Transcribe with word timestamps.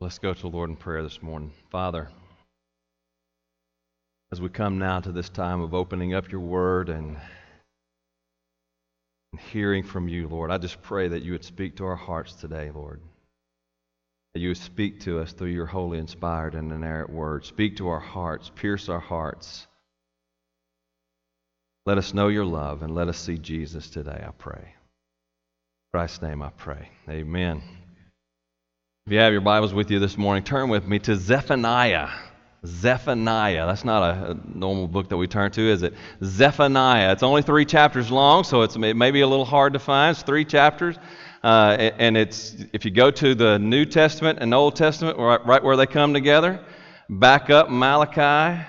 Let's 0.00 0.20
go 0.20 0.32
to 0.32 0.40
the 0.40 0.48
Lord 0.48 0.70
in 0.70 0.76
prayer 0.76 1.02
this 1.02 1.20
morning. 1.20 1.50
Father, 1.70 2.08
as 4.30 4.40
we 4.40 4.48
come 4.48 4.78
now 4.78 5.00
to 5.00 5.10
this 5.10 5.28
time 5.28 5.60
of 5.60 5.74
opening 5.74 6.14
up 6.14 6.30
your 6.30 6.40
word 6.40 6.88
and 6.88 7.16
hearing 9.50 9.82
from 9.82 10.06
you, 10.06 10.28
Lord, 10.28 10.52
I 10.52 10.58
just 10.58 10.80
pray 10.82 11.08
that 11.08 11.24
you 11.24 11.32
would 11.32 11.44
speak 11.44 11.76
to 11.76 11.84
our 11.86 11.96
hearts 11.96 12.34
today, 12.34 12.70
Lord. 12.72 13.00
That 14.34 14.40
you 14.40 14.50
would 14.50 14.58
speak 14.58 15.00
to 15.00 15.18
us 15.18 15.32
through 15.32 15.48
your 15.48 15.66
holy, 15.66 15.98
inspired, 15.98 16.54
and 16.54 16.70
inerrant 16.70 17.10
word. 17.10 17.44
Speak 17.44 17.78
to 17.78 17.88
our 17.88 17.98
hearts, 17.98 18.52
pierce 18.54 18.88
our 18.88 19.00
hearts. 19.00 19.66
Let 21.86 21.98
us 21.98 22.14
know 22.14 22.28
your 22.28 22.44
love 22.44 22.84
and 22.84 22.94
let 22.94 23.08
us 23.08 23.18
see 23.18 23.36
Jesus 23.36 23.90
today, 23.90 24.22
I 24.24 24.30
pray. 24.38 24.62
In 24.62 25.90
Christ's 25.92 26.22
name 26.22 26.40
I 26.40 26.50
pray. 26.50 26.88
Amen. 27.08 27.62
If 29.08 29.12
you 29.12 29.20
have 29.20 29.32
your 29.32 29.40
Bibles 29.40 29.72
with 29.72 29.90
you 29.90 30.00
this 30.00 30.18
morning, 30.18 30.44
turn 30.44 30.68
with 30.68 30.86
me 30.86 30.98
to 30.98 31.16
Zephaniah. 31.16 32.10
Zephaniah. 32.66 33.66
That's 33.66 33.82
not 33.82 34.02
a, 34.02 34.36
normal 34.44 34.86
book 34.86 35.08
that 35.08 35.16
we 35.16 35.26
turn 35.26 35.50
to, 35.52 35.62
is 35.62 35.82
it? 35.82 35.94
Zephaniah. 36.22 37.12
It's 37.12 37.22
only 37.22 37.40
three 37.40 37.64
chapters 37.64 38.10
long, 38.10 38.44
so 38.44 38.60
it's 38.60 38.76
it 38.76 38.96
may 38.96 39.10
be 39.10 39.22
a 39.22 39.26
little 39.26 39.46
hard 39.46 39.72
to 39.72 39.78
find. 39.78 40.14
It's 40.14 40.22
three 40.22 40.44
chapters. 40.44 40.98
Uh, 41.42 41.90
and 41.96 42.18
it's 42.18 42.54
if 42.74 42.84
you 42.84 42.90
go 42.90 43.10
to 43.10 43.34
the 43.34 43.58
New 43.58 43.86
Testament 43.86 44.40
and 44.42 44.52
Old 44.52 44.76
Testament, 44.76 45.16
right, 45.16 45.40
right 45.46 45.64
where 45.64 45.78
they 45.78 45.86
come 45.86 46.12
together, 46.12 46.62
back 47.08 47.48
up 47.48 47.70
Malachi, 47.70 48.62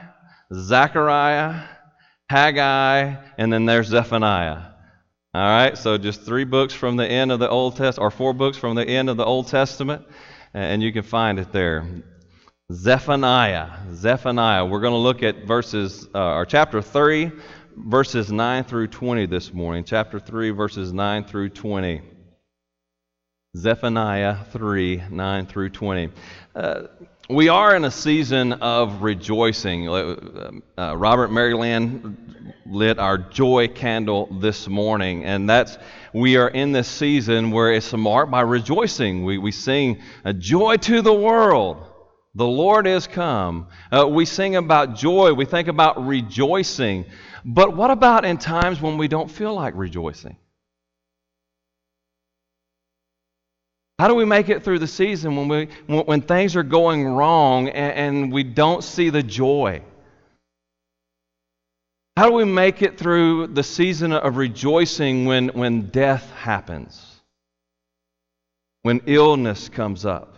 Zechariah, 0.54 1.64
Haggai, 2.30 3.16
and 3.38 3.52
then 3.52 3.66
there's 3.66 3.88
Zephaniah. 3.88 4.68
All 5.34 5.42
right, 5.42 5.78
so 5.78 5.98
just 5.98 6.22
three 6.22 6.46
books 6.46 6.74
from 6.74 6.96
the 6.96 7.06
end 7.06 7.34
of 7.34 7.40
the 7.40 7.50
Old 7.50 7.76
Testament, 7.76 8.08
or 8.08 8.10
four 8.10 8.34
books 8.34 8.58
from 8.58 8.76
the 8.76 8.88
end 8.88 9.10
of 9.10 9.18
the 9.18 9.26
Old 9.26 9.50
Testament 9.50 10.06
and 10.54 10.82
you 10.82 10.92
can 10.92 11.04
find 11.04 11.40
it 11.40 11.52
there. 11.52 11.88
Zephaniah. 12.72 13.70
Zephaniah. 13.94 14.66
We're 14.66 14.82
going 14.82 14.94
to 14.94 14.98
look 14.98 15.24
at 15.24 15.46
verses, 15.46 16.08
uh, 16.14 16.36
or 16.36 16.46
chapter 16.46 16.82
3, 16.82 17.32
verses 17.76 18.32
9 18.32 18.64
through 18.64 18.88
20 18.88 19.26
this 19.26 19.54
morning. 19.54 19.84
Chapter 19.84 20.20
3, 20.20 20.52
verses 20.52 20.94
9 20.94 21.24
through 21.24 21.50
20. 21.50 22.02
Zephaniah 23.58 24.44
3, 24.52 25.04
9 25.10 25.46
through 25.48 25.70
20. 25.70 26.10
Uh, 26.56 26.82
we 27.30 27.48
are 27.48 27.76
in 27.76 27.86
a 27.86 27.92
season 27.92 28.54
of 28.54 29.04
rejoicing. 29.04 29.88
Uh, 29.88 30.52
uh, 30.78 30.98
Robert 30.98 31.32
Maryland 31.32 32.54
lit 32.66 32.98
our 32.98 33.20
joy 33.20 33.68
candle 33.68 34.28
this 34.40 34.68
morning, 34.68 35.26
and 35.26 35.48
that's 35.48 35.78
we 36.12 36.38
are 36.38 36.48
in 36.48 36.72
this 36.72 36.88
season 36.88 37.52
where 37.52 37.72
it's 37.72 37.94
marked 37.94 38.32
by 38.32 38.42
rejoicing. 38.42 39.24
We, 39.24 39.38
we 39.38 39.52
sing 39.52 40.02
a 40.26 40.34
joy 40.34 40.78
to 40.78 41.04
the 41.04 41.14
world. 41.14 41.86
The 42.34 42.48
Lord 42.48 42.88
is 42.88 43.06
come. 43.06 43.68
Uh, 43.92 44.08
we 44.08 44.26
sing 44.26 44.56
about 44.56 44.96
joy. 44.96 45.34
We 45.34 45.46
think 45.46 45.68
about 45.68 46.08
rejoicing. 46.08 47.06
But 47.46 47.76
what 47.76 47.92
about 47.92 48.26
in 48.26 48.40
times 48.40 48.82
when 48.82 48.98
we 48.98 49.08
don't 49.08 49.30
feel 49.30 49.54
like 49.54 49.76
rejoicing? 49.76 50.36
How 54.00 54.08
do 54.08 54.16
we 54.16 54.24
make 54.24 54.48
it 54.48 54.64
through 54.64 54.80
the 54.80 54.88
season 54.88 55.36
when, 55.36 55.50
we, 55.50 55.66
when 55.88 56.22
things 56.22 56.56
are 56.56 56.64
going 56.64 57.06
wrong 57.06 57.68
and, 57.68 58.16
and 58.16 58.32
we 58.32 58.44
don't 58.44 58.82
see 58.82 59.10
the 59.10 59.22
joy? 59.22 59.84
How 62.16 62.30
do 62.30 62.34
we 62.34 62.46
make 62.46 62.82
it 62.82 62.98
through 62.98 63.48
the 63.48 63.64
season 63.64 64.14
of 64.14 64.38
rejoicing 64.38 65.26
when, 65.26 65.50
when 65.50 65.88
death 65.88 66.32
happens? 66.32 67.22
When 68.84 69.02
illness 69.06 69.68
comes 69.68 70.06
up? 70.06 70.38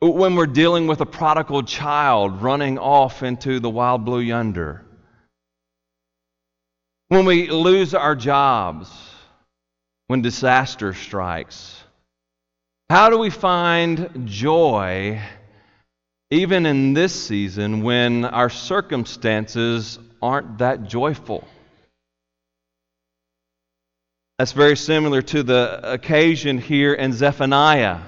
When 0.00 0.36
we're 0.36 0.46
dealing 0.46 0.86
with 0.86 1.00
a 1.00 1.06
prodigal 1.06 1.64
child 1.64 2.42
running 2.42 2.78
off 2.78 3.24
into 3.24 3.58
the 3.58 3.70
wild 3.70 4.04
blue 4.04 4.20
yonder? 4.20 4.84
When 7.08 7.24
we 7.24 7.48
lose 7.48 7.92
our 7.92 8.14
jobs? 8.14 8.88
When 10.06 10.22
disaster 10.22 10.94
strikes? 10.94 11.82
How 12.88 13.10
do 13.10 13.18
we 13.18 13.30
find 13.30 14.26
joy 14.26 15.20
even 16.30 16.66
in 16.66 16.94
this 16.94 17.12
season 17.12 17.82
when 17.82 18.24
our 18.24 18.48
circumstances 18.48 19.98
aren't 20.22 20.58
that 20.58 20.84
joyful? 20.84 21.48
That's 24.38 24.52
very 24.52 24.76
similar 24.76 25.20
to 25.22 25.42
the 25.42 25.80
occasion 25.82 26.58
here 26.58 26.94
in 26.94 27.12
Zephaniah. 27.12 28.02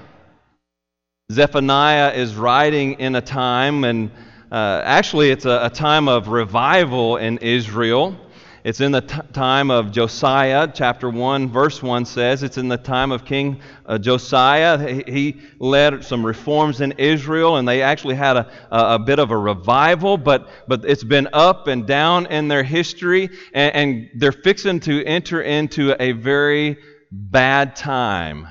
Zephaniah 1.29 2.13
is 2.13 2.35
writing 2.35 3.01
in 3.01 3.15
a 3.15 3.21
time, 3.21 3.83
and 3.83 4.11
uh, 4.49 4.81
actually, 4.85 5.29
it's 5.29 5.45
a, 5.45 5.65
a 5.65 5.69
time 5.69 6.07
of 6.07 6.29
revival 6.29 7.17
in 7.17 7.39
Israel. 7.39 8.15
It's 8.63 8.81
in 8.81 8.91
the 8.91 9.01
t- 9.01 9.19
time 9.31 9.71
of 9.71 9.91
Josiah, 9.91 10.67
chapter 10.73 11.09
1, 11.09 11.49
verse 11.49 11.81
1 11.81 12.05
says. 12.05 12.43
It's 12.43 12.57
in 12.57 12.67
the 12.67 12.77
time 12.77 13.11
of 13.11 13.23
King 13.23 13.61
uh, 13.85 13.97
Josiah. 13.97 15.03
He, 15.07 15.39
led 15.59 16.03
some 16.05 16.25
reforms 16.25 16.79
in 16.81 16.93
Israel, 16.93 17.57
and 17.57 17.67
they 17.67 17.81
actually 17.81 18.15
had 18.15 18.37
a, 18.37 18.51
a, 18.71 18.95
a, 18.95 18.99
bit 18.99 19.19
of 19.19 19.31
a 19.31 19.37
revival, 19.37 20.17
but, 20.17 20.49
but 20.67 20.85
it's 20.85 21.03
been 21.03 21.27
up 21.33 21.67
and 21.67 21.85
down 21.85 22.25
in 22.27 22.47
their 22.47 22.63
history, 22.63 23.29
and, 23.53 23.75
and 23.75 24.09
they're 24.15 24.31
fixing 24.31 24.79
to 24.79 25.03
enter 25.05 25.41
into 25.41 25.95
a 26.01 26.13
very 26.13 26.77
bad 27.11 27.75
time. 27.75 28.47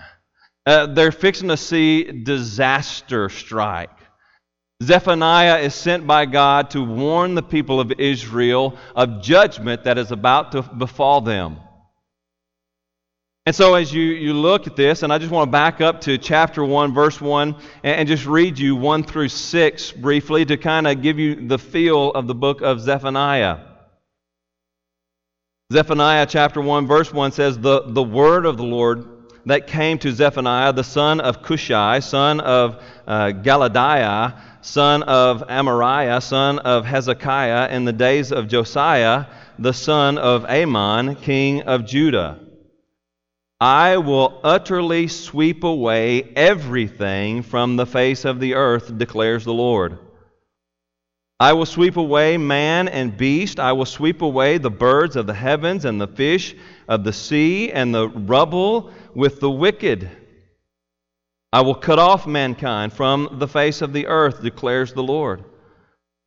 Uh, 0.66 0.86
they're 0.86 1.12
fixing 1.12 1.48
to 1.48 1.56
see 1.56 2.04
disaster 2.04 3.28
strike. 3.30 3.90
Zephaniah 4.82 5.58
is 5.58 5.74
sent 5.74 6.06
by 6.06 6.24
God 6.24 6.70
to 6.70 6.84
warn 6.84 7.34
the 7.34 7.42
people 7.42 7.80
of 7.80 7.92
Israel 7.98 8.78
of 8.94 9.20
judgment 9.20 9.84
that 9.84 9.98
is 9.98 10.12
about 10.12 10.52
to 10.52 10.62
befall 10.62 11.20
them. 11.20 11.58
And 13.44 13.56
so, 13.56 13.74
as 13.74 13.92
you, 13.92 14.02
you 14.02 14.34
look 14.34 14.66
at 14.66 14.76
this, 14.76 15.02
and 15.02 15.12
I 15.12 15.18
just 15.18 15.32
want 15.32 15.48
to 15.48 15.50
back 15.50 15.80
up 15.80 16.02
to 16.02 16.18
chapter 16.18 16.62
1, 16.62 16.92
verse 16.92 17.18
1, 17.18 17.56
and, 17.82 17.96
and 18.00 18.06
just 18.06 18.26
read 18.26 18.58
you 18.58 18.76
1 18.76 19.04
through 19.04 19.30
6 19.30 19.92
briefly 19.92 20.44
to 20.44 20.56
kind 20.56 20.86
of 20.86 21.02
give 21.02 21.18
you 21.18 21.48
the 21.48 21.58
feel 21.58 22.10
of 22.12 22.26
the 22.26 22.34
book 22.34 22.60
of 22.60 22.80
Zephaniah. 22.80 23.60
Zephaniah 25.72 26.26
chapter 26.26 26.60
1, 26.60 26.86
verse 26.86 27.12
1 27.12 27.32
says, 27.32 27.58
The, 27.58 27.82
the 27.86 28.02
word 28.02 28.44
of 28.44 28.58
the 28.58 28.64
Lord 28.64 29.06
that 29.46 29.66
came 29.66 29.98
to 29.98 30.12
Zephaniah, 30.12 30.72
the 30.74 30.84
son 30.84 31.20
of 31.20 31.42
Cushai, 31.42 32.00
son 32.00 32.40
of 32.40 32.82
uh, 33.06 33.28
Galadiah, 33.28 34.40
son 34.60 35.02
of 35.02 35.42
Amariah, 35.48 36.22
son 36.22 36.58
of 36.58 36.84
Hezekiah, 36.84 37.68
in 37.70 37.84
the 37.84 37.92
days 37.92 38.32
of 38.32 38.48
Josiah, 38.48 39.26
the 39.58 39.72
son 39.72 40.18
of 40.18 40.44
Amon, 40.44 41.16
king 41.16 41.62
of 41.62 41.84
Judah. 41.84 42.40
I 43.60 43.96
will 43.96 44.40
utterly 44.44 45.08
sweep 45.08 45.64
away 45.64 46.22
everything 46.36 47.42
from 47.42 47.76
the 47.76 47.86
face 47.86 48.24
of 48.24 48.38
the 48.38 48.54
earth, 48.54 48.96
declares 48.96 49.44
the 49.44 49.52
Lord. 49.52 49.98
I 51.40 51.52
will 51.52 51.66
sweep 51.66 51.96
away 51.96 52.36
man 52.36 52.88
and 52.88 53.16
beast. 53.16 53.60
I 53.60 53.72
will 53.72 53.84
sweep 53.84 54.22
away 54.22 54.58
the 54.58 54.70
birds 54.70 55.14
of 55.14 55.26
the 55.26 55.34
heavens 55.34 55.84
and 55.84 56.00
the 56.00 56.08
fish 56.08 56.56
of 56.88 57.04
the 57.04 57.12
sea 57.12 57.70
and 57.70 57.94
the 57.94 58.08
rubble 58.08 58.90
with 59.14 59.38
the 59.38 59.50
wicked. 59.50 60.10
I 61.52 61.62
will 61.62 61.74
cut 61.74 61.98
off 61.98 62.26
mankind 62.26 62.92
from 62.92 63.36
the 63.38 63.48
face 63.48 63.80
of 63.80 63.92
the 63.92 64.06
earth, 64.06 64.42
declares 64.42 64.92
the 64.92 65.02
Lord. 65.02 65.44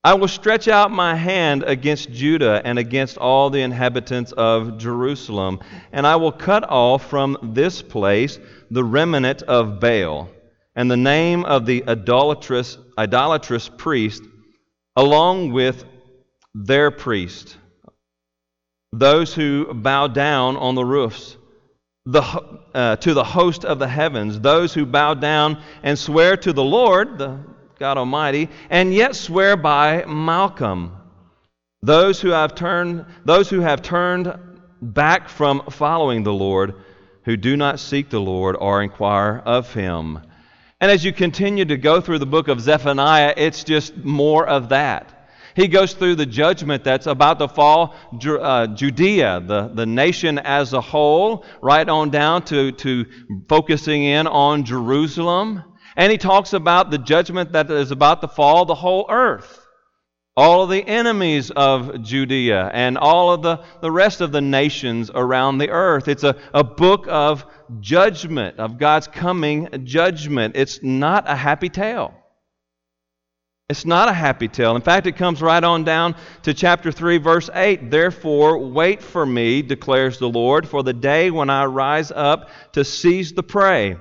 I 0.03 0.15
will 0.15 0.27
stretch 0.27 0.67
out 0.67 0.89
my 0.89 1.13
hand 1.13 1.61
against 1.61 2.11
Judah 2.11 2.59
and 2.65 2.79
against 2.79 3.19
all 3.19 3.51
the 3.51 3.61
inhabitants 3.61 4.31
of 4.31 4.79
Jerusalem, 4.79 5.59
and 5.91 6.07
I 6.07 6.15
will 6.15 6.31
cut 6.31 6.67
off 6.67 7.07
from 7.07 7.37
this 7.53 7.83
place 7.83 8.39
the 8.71 8.83
remnant 8.83 9.43
of 9.43 9.79
Baal 9.79 10.27
and 10.75 10.89
the 10.89 10.97
name 10.97 11.45
of 11.45 11.67
the 11.67 11.83
idolatrous, 11.87 12.79
idolatrous 12.97 13.69
priest, 13.69 14.23
along 14.95 15.51
with 15.51 15.85
their 16.55 16.89
priest, 16.89 17.57
those 18.91 19.35
who 19.35 19.71
bow 19.71 20.07
down 20.07 20.57
on 20.57 20.73
the 20.73 20.85
roofs 20.85 21.37
the, 22.05 22.21
uh, 22.73 22.95
to 22.97 23.13
the 23.13 23.23
host 23.23 23.63
of 23.63 23.79
the 23.79 23.87
heavens, 23.87 24.39
those 24.39 24.73
who 24.73 24.85
bow 24.85 25.13
down 25.13 25.61
and 25.83 25.97
swear 25.97 26.35
to 26.37 26.53
the 26.53 26.63
Lord, 26.63 27.17
the 27.17 27.39
God 27.77 27.97
Almighty, 27.97 28.49
and 28.69 28.93
yet 28.93 29.15
swear 29.15 29.55
by 29.55 30.03
Malcham, 30.03 30.91
those 31.81 32.21
who 32.21 32.29
have 32.29 32.55
turned, 32.55 33.05
those 33.25 33.49
who 33.49 33.59
have 33.61 33.81
turned 33.81 34.33
back 34.81 35.29
from 35.29 35.63
following 35.69 36.23
the 36.23 36.33
Lord, 36.33 36.75
who 37.25 37.37
do 37.37 37.55
not 37.55 37.79
seek 37.79 38.09
the 38.09 38.21
Lord 38.21 38.55
or 38.59 38.81
inquire 38.81 39.41
of 39.45 39.73
him. 39.73 40.19
And 40.79 40.89
as 40.89 41.05
you 41.05 41.13
continue 41.13 41.65
to 41.65 41.77
go 41.77 42.01
through 42.01 42.19
the 42.19 42.25
book 42.25 42.47
of 42.47 42.59
Zephaniah, 42.59 43.35
it's 43.37 43.63
just 43.63 43.95
more 43.97 44.47
of 44.47 44.69
that. 44.69 45.20
He 45.55 45.67
goes 45.67 45.93
through 45.93 46.15
the 46.15 46.25
judgment 46.25 46.83
that's 46.83 47.07
about 47.07 47.39
to 47.39 47.47
fall 47.47 47.95
uh, 48.25 48.67
Judea, 48.67 49.43
the, 49.45 49.67
the 49.73 49.85
nation 49.85 50.39
as 50.39 50.73
a 50.73 50.81
whole, 50.81 51.45
right 51.61 51.87
on 51.87 52.09
down 52.09 52.43
to, 52.45 52.71
to 52.71 53.05
focusing 53.49 54.03
in 54.03 54.27
on 54.27 54.63
Jerusalem. 54.63 55.63
And 55.95 56.11
he 56.11 56.17
talks 56.17 56.53
about 56.53 56.89
the 56.89 56.97
judgment 56.97 57.51
that 57.51 57.69
is 57.69 57.91
about 57.91 58.21
to 58.21 58.27
fall 58.27 58.65
the 58.65 58.75
whole 58.75 59.05
earth. 59.09 59.59
All 60.37 60.63
of 60.63 60.69
the 60.69 60.87
enemies 60.87 61.51
of 61.51 62.03
Judea 62.03 62.71
and 62.73 62.97
all 62.97 63.33
of 63.33 63.41
the, 63.41 63.63
the 63.81 63.91
rest 63.91 64.21
of 64.21 64.31
the 64.31 64.39
nations 64.39 65.11
around 65.13 65.57
the 65.57 65.69
earth. 65.69 66.07
It's 66.07 66.23
a, 66.23 66.37
a 66.53 66.63
book 66.63 67.05
of 67.09 67.45
judgment, 67.81 68.57
of 68.57 68.77
God's 68.77 69.07
coming 69.07 69.67
judgment. 69.83 70.55
It's 70.55 70.81
not 70.81 71.29
a 71.29 71.35
happy 71.35 71.67
tale. 71.67 72.13
It's 73.71 73.85
not 73.85 74.09
a 74.09 74.13
happy 74.13 74.49
tale. 74.49 74.75
In 74.75 74.81
fact, 74.81 75.07
it 75.07 75.15
comes 75.15 75.41
right 75.41 75.63
on 75.63 75.85
down 75.85 76.17
to 76.43 76.53
chapter 76.53 76.91
3, 76.91 77.19
verse 77.19 77.49
8. 77.53 77.89
Therefore, 77.89 78.57
wait 78.57 79.01
for 79.01 79.25
me, 79.25 79.61
declares 79.61 80.19
the 80.19 80.27
Lord, 80.27 80.67
for 80.67 80.83
the 80.83 80.91
day 80.91 81.31
when 81.31 81.49
I 81.49 81.63
rise 81.63 82.11
up 82.11 82.49
to 82.73 82.83
seize 82.83 83.31
the 83.31 83.43
prey. 83.43 83.95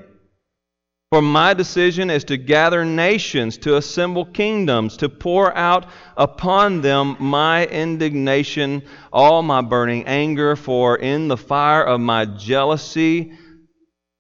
For 1.13 1.23
my 1.23 1.55
decision 1.55 2.11
is 2.11 2.25
to 2.25 2.37
gather 2.37 2.85
nations, 2.85 3.59
to 3.59 3.77
assemble 3.77 4.25
kingdoms, 4.25 4.97
to 4.97 5.09
pour 5.09 5.57
out 5.57 5.87
upon 6.17 6.81
them 6.81 7.17
my 7.21 7.65
indignation, 7.67 8.83
all 9.13 9.41
my 9.43 9.61
burning 9.61 10.05
anger, 10.07 10.57
for 10.57 10.97
in 10.97 11.29
the 11.29 11.37
fire 11.37 11.85
of 11.85 12.01
my 12.01 12.25
jealousy 12.25 13.35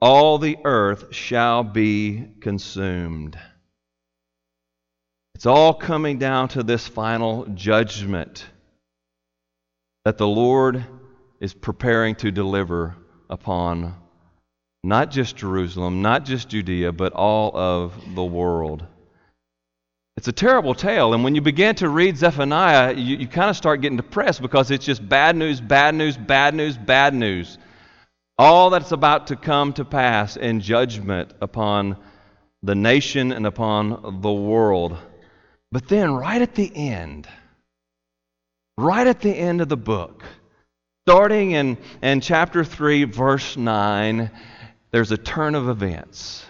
all 0.00 0.38
the 0.38 0.58
earth 0.64 1.12
shall 1.12 1.64
be 1.64 2.29
consumed. 2.41 3.37
It's 5.41 5.47
all 5.47 5.73
coming 5.73 6.19
down 6.19 6.49
to 6.49 6.63
this 6.63 6.87
final 6.87 7.47
judgment 7.55 8.45
that 10.05 10.19
the 10.19 10.29
Lord 10.29 10.85
is 11.41 11.55
preparing 11.55 12.15
to 12.17 12.31
deliver 12.31 12.95
upon 13.31 13.95
not 14.85 15.11
just 15.11 15.37
Jerusalem, 15.37 16.03
not 16.03 16.27
just 16.27 16.51
Judea, 16.51 16.93
but 16.93 17.15
all 17.15 17.57
of 17.57 18.15
the 18.15 18.23
world. 18.23 18.85
It's 20.19 20.29
a 20.29 20.33
terrible 20.33 20.75
tale, 20.75 21.15
and 21.15 21.25
when 21.25 21.35
you 21.35 21.41
begin 21.41 21.75
to 21.77 21.89
read 21.89 22.19
Zephaniah, 22.19 22.93
you, 22.93 23.17
you 23.17 23.27
kind 23.27 23.49
of 23.49 23.57
start 23.57 23.81
getting 23.81 23.97
depressed 23.97 24.43
because 24.43 24.71
it's 24.71 24.85
just 24.85 25.09
bad 25.09 25.37
news, 25.37 25.59
bad 25.59 25.95
news, 25.95 26.19
bad 26.19 26.55
news, 26.55 26.77
bad 26.77 27.15
news. 27.15 27.57
All 28.37 28.69
that's 28.69 28.93
about 28.93 29.29
to 29.29 29.37
come 29.37 29.73
to 29.73 29.87
pass 29.87 30.37
in 30.37 30.61
judgment 30.61 31.33
upon 31.41 31.97
the 32.63 32.75
nation 32.75 33.33
and 33.33 33.47
upon 33.47 34.21
the 34.21 34.31
world. 34.31 34.99
But 35.73 35.89
then, 35.89 36.15
right 36.15 36.43
at 36.43 36.55
the 36.55 36.71
end, 36.75 37.29
right 38.77 39.07
at 39.07 39.21
the 39.21 39.33
end 39.33 39.61
of 39.61 39.69
the 39.69 39.77
book, 39.77 40.25
starting 41.07 41.53
in, 41.53 41.79
in 42.03 42.21
chapter 42.21 42.65
3, 42.65 43.05
verse 43.05 43.57
9, 43.57 44.31
there's 44.91 45.13
a 45.13 45.17
turn 45.17 45.55
of 45.55 45.69
events. 45.69 46.45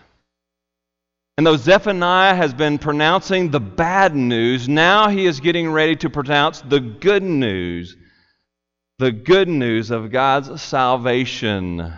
And 1.36 1.46
though 1.46 1.56
Zephaniah 1.56 2.34
has 2.34 2.54
been 2.54 2.78
pronouncing 2.78 3.50
the 3.50 3.60
bad 3.60 4.14
news, 4.14 4.68
now 4.68 5.08
he 5.08 5.26
is 5.26 5.40
getting 5.40 5.70
ready 5.70 5.96
to 5.96 6.10
pronounce 6.10 6.60
the 6.62 6.80
good 6.80 7.22
news. 7.22 7.96
The 8.98 9.12
good 9.12 9.48
news 9.48 9.90
of 9.90 10.10
God's 10.10 10.60
salvation 10.60 11.90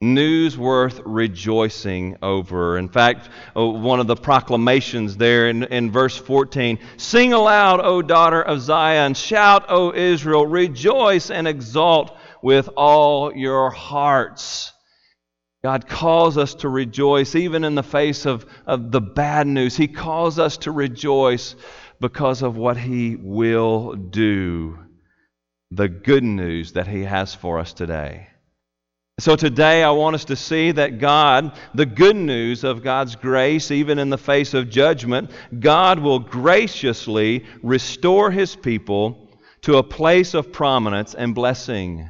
news 0.00 0.56
worth 0.56 1.00
rejoicing 1.04 2.16
over. 2.22 2.78
In 2.78 2.88
fact, 2.88 3.28
uh, 3.56 3.66
one 3.66 3.98
of 3.98 4.06
the 4.06 4.14
proclamations 4.14 5.16
there 5.16 5.48
in, 5.48 5.64
in 5.64 5.90
verse 5.90 6.16
14 6.16 6.78
Sing 6.96 7.32
aloud, 7.32 7.80
O 7.80 8.02
daughter 8.02 8.40
of 8.40 8.60
Zion, 8.60 9.14
shout, 9.14 9.66
O 9.68 9.92
Israel, 9.92 10.46
rejoice 10.46 11.30
and 11.30 11.48
exult 11.48 12.16
with 12.42 12.68
all 12.76 13.34
your 13.34 13.70
hearts. 13.70 14.72
God 15.64 15.88
calls 15.88 16.38
us 16.38 16.54
to 16.56 16.68
rejoice 16.68 17.34
even 17.34 17.64
in 17.64 17.74
the 17.74 17.82
face 17.82 18.26
of, 18.26 18.46
of 18.64 18.92
the 18.92 19.00
bad 19.00 19.48
news. 19.48 19.76
He 19.76 19.88
calls 19.88 20.38
us 20.38 20.58
to 20.58 20.70
rejoice 20.70 21.56
because 22.00 22.42
of 22.42 22.56
what 22.56 22.76
He 22.76 23.16
will 23.16 23.94
do, 23.94 24.78
the 25.72 25.88
good 25.88 26.22
news 26.22 26.74
that 26.74 26.86
He 26.86 27.02
has 27.02 27.34
for 27.34 27.58
us 27.58 27.72
today. 27.72 28.28
So 29.20 29.34
today 29.34 29.82
I 29.82 29.90
want 29.90 30.14
us 30.14 30.26
to 30.26 30.36
see 30.36 30.70
that 30.72 31.00
God, 31.00 31.58
the 31.74 31.86
good 31.86 32.14
news 32.14 32.62
of 32.62 32.84
God's 32.84 33.16
grace, 33.16 33.72
even 33.72 33.98
in 33.98 34.10
the 34.10 34.18
face 34.18 34.54
of 34.54 34.70
judgment, 34.70 35.32
God 35.58 35.98
will 35.98 36.20
graciously 36.20 37.44
restore 37.60 38.30
His 38.30 38.54
people 38.54 39.28
to 39.62 39.78
a 39.78 39.82
place 39.82 40.34
of 40.34 40.52
prominence 40.52 41.14
and 41.14 41.34
blessing. 41.34 42.08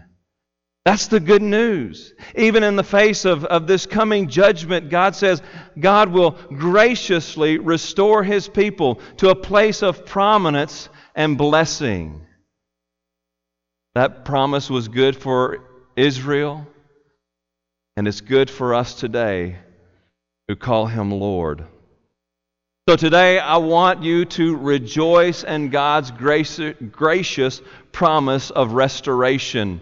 That's 0.85 1.07
the 1.07 1.21
good 1.21 1.41
news. 1.41 2.13
Even 2.37 2.63
in 2.63 2.77
the 2.77 2.85
face 2.85 3.25
of, 3.25 3.45
of 3.47 3.67
this 3.67 3.87
coming 3.87 4.29
judgment, 4.29 4.91
God 4.91 5.17
says 5.17 5.43
God 5.81 6.11
will 6.11 6.33
graciously 6.49 7.57
restore 7.57 8.23
His 8.23 8.49
people 8.49 9.01
to 9.17 9.31
a 9.31 9.35
place 9.35 9.83
of 9.83 10.05
prominence 10.05 10.91
and 11.15 11.39
blessing. 11.39 12.27
That 13.95 14.27
promise 14.27 14.69
was 14.69 14.89
good 14.89 15.17
for 15.17 15.65
Israel. 15.97 16.67
And 17.99 18.07
it's 18.07 18.21
good 18.21 18.49
for 18.49 18.77
us 18.77 18.95
today 18.95 19.57
who 20.47 20.55
call 20.55 20.87
him 20.87 21.11
Lord. 21.11 21.65
So 22.89 22.95
today 22.95 23.41
I 23.41 23.57
want 23.57 24.05
you 24.05 24.25
to 24.25 24.57
rejoice 24.57 25.43
in 25.43 25.71
God's 25.71 26.13
gracious 26.13 27.61
promise 27.91 28.51
of 28.53 28.75
restoration. 28.75 29.81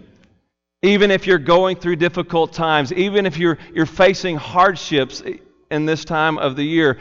Even 0.81 1.11
if 1.11 1.27
you're 1.27 1.37
going 1.37 1.75
through 1.77 1.97
difficult 1.97 2.53
times, 2.53 2.91
even 2.91 3.27
if 3.27 3.37
you're, 3.37 3.59
you're 3.71 3.85
facing 3.85 4.35
hardships 4.35 5.21
in 5.69 5.85
this 5.85 6.03
time 6.03 6.39
of 6.39 6.55
the 6.55 6.63
year, 6.63 6.97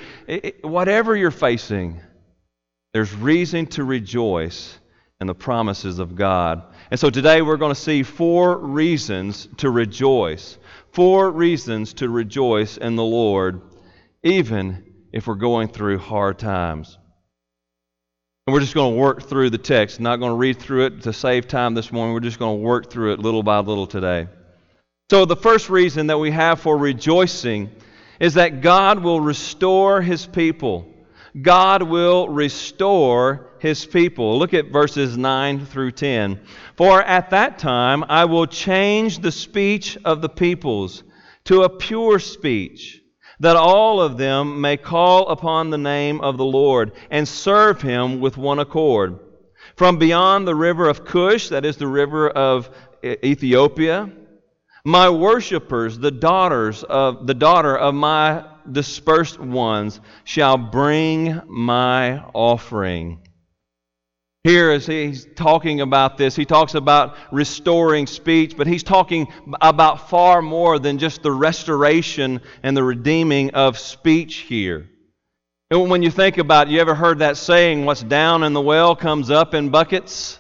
whatever 0.61 1.17
you're 1.17 1.31
facing, 1.31 1.99
there's 2.93 3.15
reason 3.15 3.65
to 3.69 3.85
rejoice 3.85 4.79
in 5.23 5.27
the 5.27 5.35
promises 5.35 5.99
of 5.99 6.15
God. 6.15 6.63
And 6.91 7.01
so 7.01 7.09
today 7.09 7.41
we're 7.41 7.57
going 7.57 7.75
to 7.75 7.81
see 7.81 8.03
four 8.03 8.59
reasons 8.59 9.49
to 9.57 9.71
rejoice. 9.71 10.59
Four 10.97 11.31
reasons 11.31 11.93
to 11.93 12.09
rejoice 12.09 12.79
in 12.79 12.97
the 12.97 13.05
Lord, 13.05 13.61
even 14.23 14.95
if 15.13 15.27
we're 15.27 15.35
going 15.35 15.69
through 15.69 15.99
hard 15.99 16.39
times. 16.39 16.97
And 18.47 18.55
we're 18.55 18.61
just 18.61 18.73
going 18.73 18.95
to 18.95 18.99
work 18.99 19.25
through 19.25 19.51
the 19.51 19.59
text. 19.59 20.01
Not 20.01 20.21
going 20.21 20.31
to 20.31 20.37
read 20.37 20.59
through 20.59 20.87
it 20.87 21.03
to 21.03 21.13
save 21.13 21.49
time 21.49 21.75
this 21.75 21.93
morning. 21.93 22.15
We're 22.15 22.21
just 22.21 22.39
going 22.39 22.57
to 22.57 22.63
work 22.63 22.89
through 22.89 23.13
it 23.13 23.19
little 23.19 23.43
by 23.43 23.59
little 23.59 23.87
today. 23.87 24.29
So, 25.11 25.27
the 25.27 25.37
first 25.37 25.69
reason 25.69 26.07
that 26.07 26.17
we 26.17 26.31
have 26.31 26.61
for 26.61 26.79
rejoicing 26.79 27.71
is 28.19 28.33
that 28.33 28.63
God 28.63 29.01
will 29.01 29.21
restore 29.21 30.01
his 30.01 30.25
people. 30.25 30.91
God 31.43 31.83
will 31.83 32.29
restore 32.29 33.51
his 33.59 33.85
people. 33.85 34.39
Look 34.39 34.55
at 34.55 34.71
verses 34.71 35.17
9 35.17 35.67
through 35.67 35.93
10. 35.93 36.41
For 36.77 37.03
at 37.03 37.31
that 37.31 37.59
time 37.59 38.05
I 38.09 38.25
will 38.25 38.47
change 38.47 39.19
the 39.19 39.33
speech 39.33 39.99
of 40.05 40.23
the 40.23 40.29
peoples 40.29 41.03
to 41.45 41.63
a 41.63 41.69
pure 41.69 42.19
speech, 42.19 43.03
that 43.41 43.57
all 43.57 44.01
of 44.01 44.17
them 44.17 44.61
may 44.61 44.77
call 44.77 45.29
upon 45.29 45.71
the 45.71 45.79
name 45.79 46.21
of 46.21 46.39
the 46.39 46.45
Lord 46.45 46.93
and 47.11 47.29
serve 47.29 47.83
him 47.83 48.21
with 48.21 48.37
one 48.37 48.59
accord. 48.59 49.19
From 49.77 49.99
beyond 49.99 50.47
the 50.47 50.55
river 50.55 50.89
of 50.89 51.05
Cush, 51.05 51.51
that 51.51 51.67
is 51.67 51.77
the 51.77 51.87
river 51.87 52.31
of 52.31 52.71
Ethiopia, 53.05 54.11
my 54.85 55.11
worshippers, 55.11 55.99
the 55.99 56.11
daughters 56.11 56.83
of 56.83 57.27
the 57.27 57.35
daughter 57.35 57.77
of 57.77 57.95
my 57.95 58.45
dispersed 58.73 59.39
ones, 59.39 60.01
shall 60.25 60.57
bring 60.57 61.41
my 61.47 62.25
offering. 62.35 63.21
Here, 64.45 64.71
as 64.71 64.87
he's 64.87 65.27
talking 65.35 65.81
about 65.81 66.19
this, 66.19 66.37
he 66.37 66.45
talks 66.45 66.75
about 66.75 67.17
restoring 67.33 68.07
speech, 68.07 68.57
but 68.57 68.69
he's 68.69 68.85
talking 68.85 69.27
about 69.61 70.09
far 70.09 70.41
more 70.41 70.79
than 70.79 70.99
just 70.99 71.23
the 71.23 71.33
restoration 71.33 72.41
and 72.63 72.77
the 72.77 72.85
redeeming 72.85 73.51
of 73.55 73.77
speech 73.77 74.37
here. 74.37 74.89
And 75.73 75.91
when 75.91 76.05
you 76.05 76.13
think 76.13 76.39
about 76.39 76.69
it, 76.69 76.71
you 76.71 76.81
ever 76.81 76.95
heard 76.95 77.19
that 77.19 77.37
saying, 77.37 77.87
what's 77.87 78.05
down 78.05 78.45
in 78.45 78.53
the 78.53 78.61
well 78.61 78.95
comes 78.95 79.31
up 79.31 79.53
in 79.53 79.71
buckets? 79.71 80.39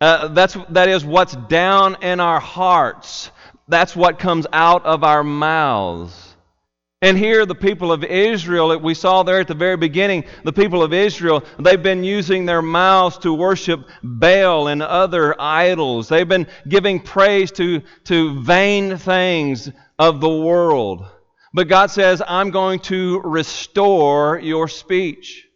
Uh, 0.00 0.28
that's, 0.28 0.56
that 0.70 0.88
is 0.88 1.04
what's 1.04 1.36
down 1.36 2.02
in 2.02 2.20
our 2.20 2.40
hearts. 2.40 3.30
That's 3.68 3.94
what 3.94 4.18
comes 4.18 4.46
out 4.50 4.86
of 4.86 5.04
our 5.04 5.22
mouths. 5.22 6.29
And 7.02 7.16
here, 7.16 7.46
the 7.46 7.54
people 7.54 7.92
of 7.92 8.04
Israel, 8.04 8.78
we 8.78 8.92
saw 8.92 9.22
there 9.22 9.40
at 9.40 9.48
the 9.48 9.54
very 9.54 9.78
beginning, 9.78 10.24
the 10.44 10.52
people 10.52 10.82
of 10.82 10.92
Israel, 10.92 11.42
they've 11.58 11.82
been 11.82 12.04
using 12.04 12.44
their 12.44 12.60
mouths 12.60 13.16
to 13.18 13.32
worship 13.32 13.88
Baal 14.02 14.68
and 14.68 14.82
other 14.82 15.34
idols. 15.40 16.08
They've 16.08 16.28
been 16.28 16.46
giving 16.68 17.00
praise 17.00 17.52
to, 17.52 17.80
to 18.04 18.42
vain 18.42 18.98
things 18.98 19.70
of 19.98 20.20
the 20.20 20.28
world. 20.28 21.06
But 21.54 21.68
God 21.68 21.90
says, 21.90 22.20
I'm 22.26 22.50
going 22.50 22.80
to 22.80 23.20
restore 23.20 24.38
your 24.38 24.68
speech. 24.68 25.46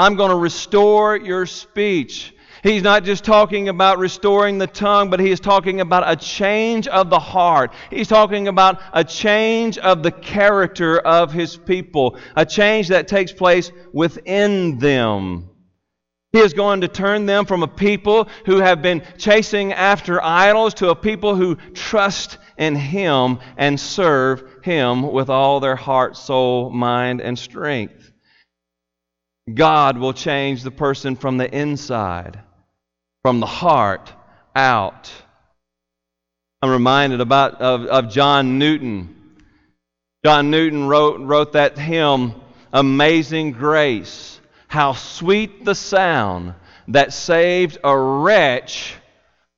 I'm 0.00 0.16
going 0.16 0.30
to 0.30 0.36
restore 0.36 1.16
your 1.16 1.46
speech. 1.46 2.34
He's 2.66 2.82
not 2.82 3.04
just 3.04 3.22
talking 3.22 3.68
about 3.68 3.98
restoring 3.98 4.58
the 4.58 4.66
tongue, 4.66 5.08
but 5.08 5.20
he 5.20 5.30
is 5.30 5.38
talking 5.38 5.80
about 5.80 6.02
a 6.04 6.16
change 6.16 6.88
of 6.88 7.10
the 7.10 7.18
heart. 7.20 7.72
He's 7.90 8.08
talking 8.08 8.48
about 8.48 8.82
a 8.92 9.04
change 9.04 9.78
of 9.78 10.02
the 10.02 10.10
character 10.10 10.98
of 10.98 11.32
his 11.32 11.56
people, 11.56 12.18
a 12.34 12.44
change 12.44 12.88
that 12.88 13.06
takes 13.06 13.30
place 13.30 13.70
within 13.92 14.80
them. 14.80 15.48
He 16.32 16.40
is 16.40 16.54
going 16.54 16.80
to 16.80 16.88
turn 16.88 17.24
them 17.24 17.44
from 17.44 17.62
a 17.62 17.68
people 17.68 18.28
who 18.46 18.58
have 18.58 18.82
been 18.82 19.04
chasing 19.16 19.72
after 19.72 20.20
idols 20.20 20.74
to 20.74 20.90
a 20.90 20.96
people 20.96 21.36
who 21.36 21.54
trust 21.72 22.36
in 22.58 22.74
Him 22.74 23.38
and 23.56 23.78
serve 23.78 24.42
Him 24.64 25.12
with 25.12 25.30
all 25.30 25.60
their 25.60 25.76
heart, 25.76 26.16
soul, 26.16 26.70
mind, 26.70 27.20
and 27.20 27.38
strength. 27.38 28.10
God 29.54 29.98
will 29.98 30.12
change 30.12 30.64
the 30.64 30.72
person 30.72 31.14
from 31.14 31.38
the 31.38 31.48
inside 31.56 32.42
from 33.26 33.40
the 33.40 33.46
heart 33.46 34.12
out. 34.54 35.10
I'm 36.62 36.70
reminded 36.70 37.20
about 37.20 37.60
of, 37.60 37.84
of 37.86 38.08
John 38.08 38.60
Newton. 38.60 39.34
John 40.24 40.52
Newton 40.52 40.86
wrote, 40.86 41.20
wrote 41.20 41.54
that 41.54 41.76
hymn, 41.76 42.36
Amazing 42.72 43.50
Grace. 43.50 44.38
How 44.68 44.92
sweet 44.92 45.64
the 45.64 45.74
sound 45.74 46.54
that 46.86 47.12
saved 47.12 47.78
a 47.82 47.98
wretch 47.98 48.94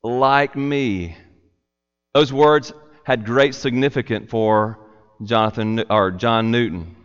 like 0.03 0.57
me. 0.57 1.15
Those 2.15 2.33
words 2.33 2.73
had 3.05 3.27
great 3.27 3.55
significance 3.55 4.31
for 4.31 4.79
Jonathan 5.23 5.85
or 5.91 6.11
John 6.11 6.51
Newton. 6.51 6.97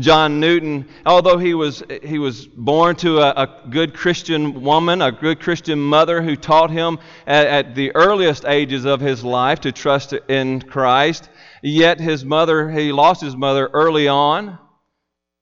John 0.00 0.40
Newton, 0.40 0.88
although 1.06 1.38
he 1.38 1.54
was, 1.54 1.84
he 2.02 2.18
was 2.18 2.46
born 2.46 2.96
to 2.96 3.20
a, 3.20 3.30
a, 3.44 3.70
good 3.70 3.94
Christian 3.94 4.62
woman, 4.62 5.00
a 5.00 5.12
good 5.12 5.38
Christian 5.38 5.78
mother 5.78 6.20
who 6.20 6.34
taught 6.34 6.72
him 6.72 6.98
at, 7.28 7.46
at, 7.46 7.74
the 7.76 7.94
earliest 7.94 8.44
ages 8.44 8.86
of 8.86 9.00
his 9.00 9.22
life 9.22 9.60
to 9.60 9.70
trust 9.70 10.12
in 10.12 10.62
Christ, 10.62 11.28
yet 11.62 12.00
his 12.00 12.24
mother, 12.24 12.68
he 12.72 12.90
lost 12.90 13.20
his 13.20 13.36
mother 13.36 13.70
early 13.72 14.08
on, 14.08 14.58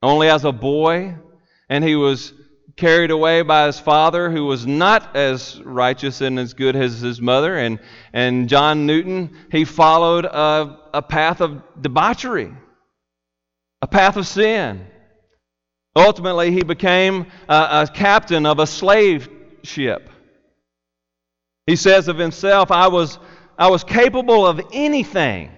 only 0.02 0.28
as 0.28 0.44
a 0.44 0.52
boy, 0.52 1.14
and 1.70 1.82
he 1.82 1.96
was 1.96 2.34
carried 2.76 3.10
away 3.10 3.40
by 3.40 3.64
his 3.64 3.80
father 3.80 4.30
who 4.30 4.44
was 4.44 4.66
not 4.66 5.16
as 5.16 5.62
righteous 5.62 6.20
and 6.20 6.38
as 6.38 6.52
good 6.52 6.76
as 6.76 7.00
his 7.00 7.22
mother. 7.22 7.56
And, 7.56 7.78
and 8.12 8.50
John 8.50 8.84
Newton, 8.84 9.34
he 9.50 9.64
followed 9.64 10.26
a, 10.26 10.78
a 10.92 11.00
path 11.00 11.40
of 11.40 11.62
debauchery 11.80 12.52
a 13.82 13.86
path 13.86 14.16
of 14.16 14.26
sin. 14.26 14.86
Ultimately, 15.94 16.52
he 16.52 16.62
became 16.62 17.26
a, 17.48 17.82
a 17.82 17.88
captain 17.92 18.46
of 18.46 18.60
a 18.60 18.66
slave 18.66 19.28
ship. 19.64 20.08
He 21.66 21.76
says 21.76 22.08
of 22.08 22.16
himself, 22.16 22.70
I 22.70 22.86
was, 22.86 23.18
I 23.58 23.68
was 23.68 23.84
capable 23.84 24.46
of 24.46 24.60
anything. 24.72 25.50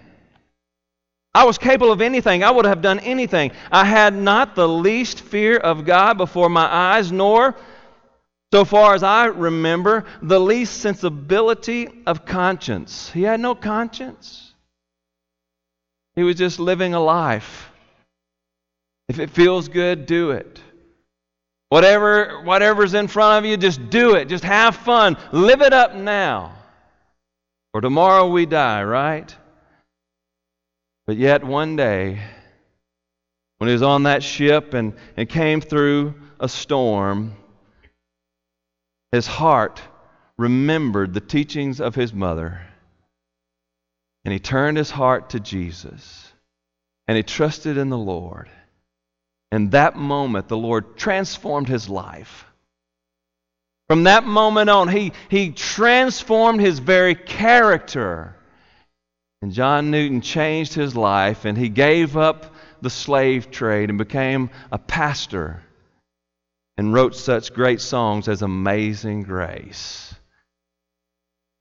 I 1.35 1.45
was 1.45 1.59
capable 1.59 1.93
of 1.93 2.00
anything. 2.00 2.43
I 2.43 2.50
would 2.50 2.64
have 2.64 2.81
done 2.81 2.99
anything. 3.00 3.52
I 3.71 3.85
had 3.85 4.14
not 4.14 4.54
the 4.54 4.69
least 4.69 5.21
fear 5.21 5.57
of 5.59 5.85
God 5.85 6.16
before 6.16 6.49
my 6.49 6.64
eyes, 6.64 7.12
nor, 7.12 7.54
so 8.52 8.64
far 8.64 8.95
as 8.95 9.02
I 9.02 9.26
remember, 9.26 10.04
the 10.23 10.40
least 10.40 10.78
sensibility 10.78 11.88
of 12.07 12.25
conscience. 12.25 13.11
He 13.11 13.23
had 13.23 13.40
no 13.40 13.54
conscience. 13.54 14.52
He 16.14 16.23
was 16.23 16.37
just 16.37 16.59
living 16.59 16.95
a 16.95 17.00
life 17.00 17.71
if 19.08 19.18
it 19.18 19.30
feels 19.30 19.68
good, 19.68 20.06
do 20.06 20.30
it. 20.30 20.61
Whatever, 21.68 22.42
whatever's 22.42 22.94
in 22.94 23.08
front 23.08 23.44
of 23.44 23.50
you, 23.50 23.56
just 23.56 23.90
do 23.90 24.14
it. 24.14 24.28
Just 24.28 24.44
have 24.44 24.76
fun. 24.76 25.16
Live 25.32 25.61
it 25.61 25.73
up 25.73 25.94
now. 25.94 26.54
For 27.73 27.80
tomorrow 27.80 28.28
we 28.28 28.46
die, 28.46 28.84
right? 28.84 29.34
But 31.06 31.16
yet 31.16 31.44
one 31.44 31.76
day, 31.76 32.20
when 33.58 33.68
he 33.68 33.73
was 33.73 33.82
on 33.82 34.04
that 34.04 34.23
ship 34.23 34.75
and, 34.75 34.94
and 35.16 35.28
came 35.28 35.61
through 35.61 36.14
a 36.38 36.49
storm, 36.49 37.34
his 39.12 39.26
heart 39.26 39.82
remembered 40.38 41.14
the 41.14 41.20
teachings 41.20 41.80
of 41.80 41.94
his 41.94 42.12
mother. 42.12 42.61
And 44.25 44.32
he 44.32 44.38
turned 44.38 44.76
his 44.76 44.90
heart 44.90 45.30
to 45.30 45.40
Jesus. 45.40 46.32
And 47.06 47.16
he 47.16 47.23
trusted 47.23 47.76
in 47.76 47.90
the 47.90 47.99
Lord. 47.99 48.49
In 49.54 49.70
that 49.70 49.94
moment, 49.94 50.49
the 50.49 50.56
Lord 50.56 50.96
transformed 50.96 51.68
his 51.68 51.88
life. 51.88 52.44
From 53.87 54.02
that 54.02 54.25
moment 54.25 54.68
on, 54.68 54.88
he, 54.88 55.12
he 55.28 55.52
transformed 55.52 56.61
his 56.61 56.80
very 56.80 57.14
character. 57.14 58.34
And 59.40 59.52
John 59.52 59.92
Newton 59.92 60.23
changed 60.23 60.75
his 60.75 60.96
life 60.96 61.44
and 61.44 61.56
he 61.56 61.68
gave 61.68 62.16
up 62.16 62.52
the 62.82 62.90
slave 62.90 63.52
trade 63.52 63.90
and 63.90 63.99
became 63.99 64.50
a 64.73 64.78
pastor 64.78 65.62
and 66.76 66.92
wrote 66.92 67.14
such 67.14 67.54
great 67.54 67.80
songs 67.80 68.26
as 68.26 68.42
Amazing 68.42 69.23
Grace. 69.23 70.16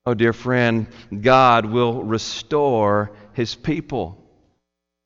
Oh, 0.03 0.15
dear 0.15 0.33
friend, 0.33 0.87
God 1.21 1.67
will 1.67 2.01
restore 2.01 3.11
his 3.33 3.53
people. 3.53 4.22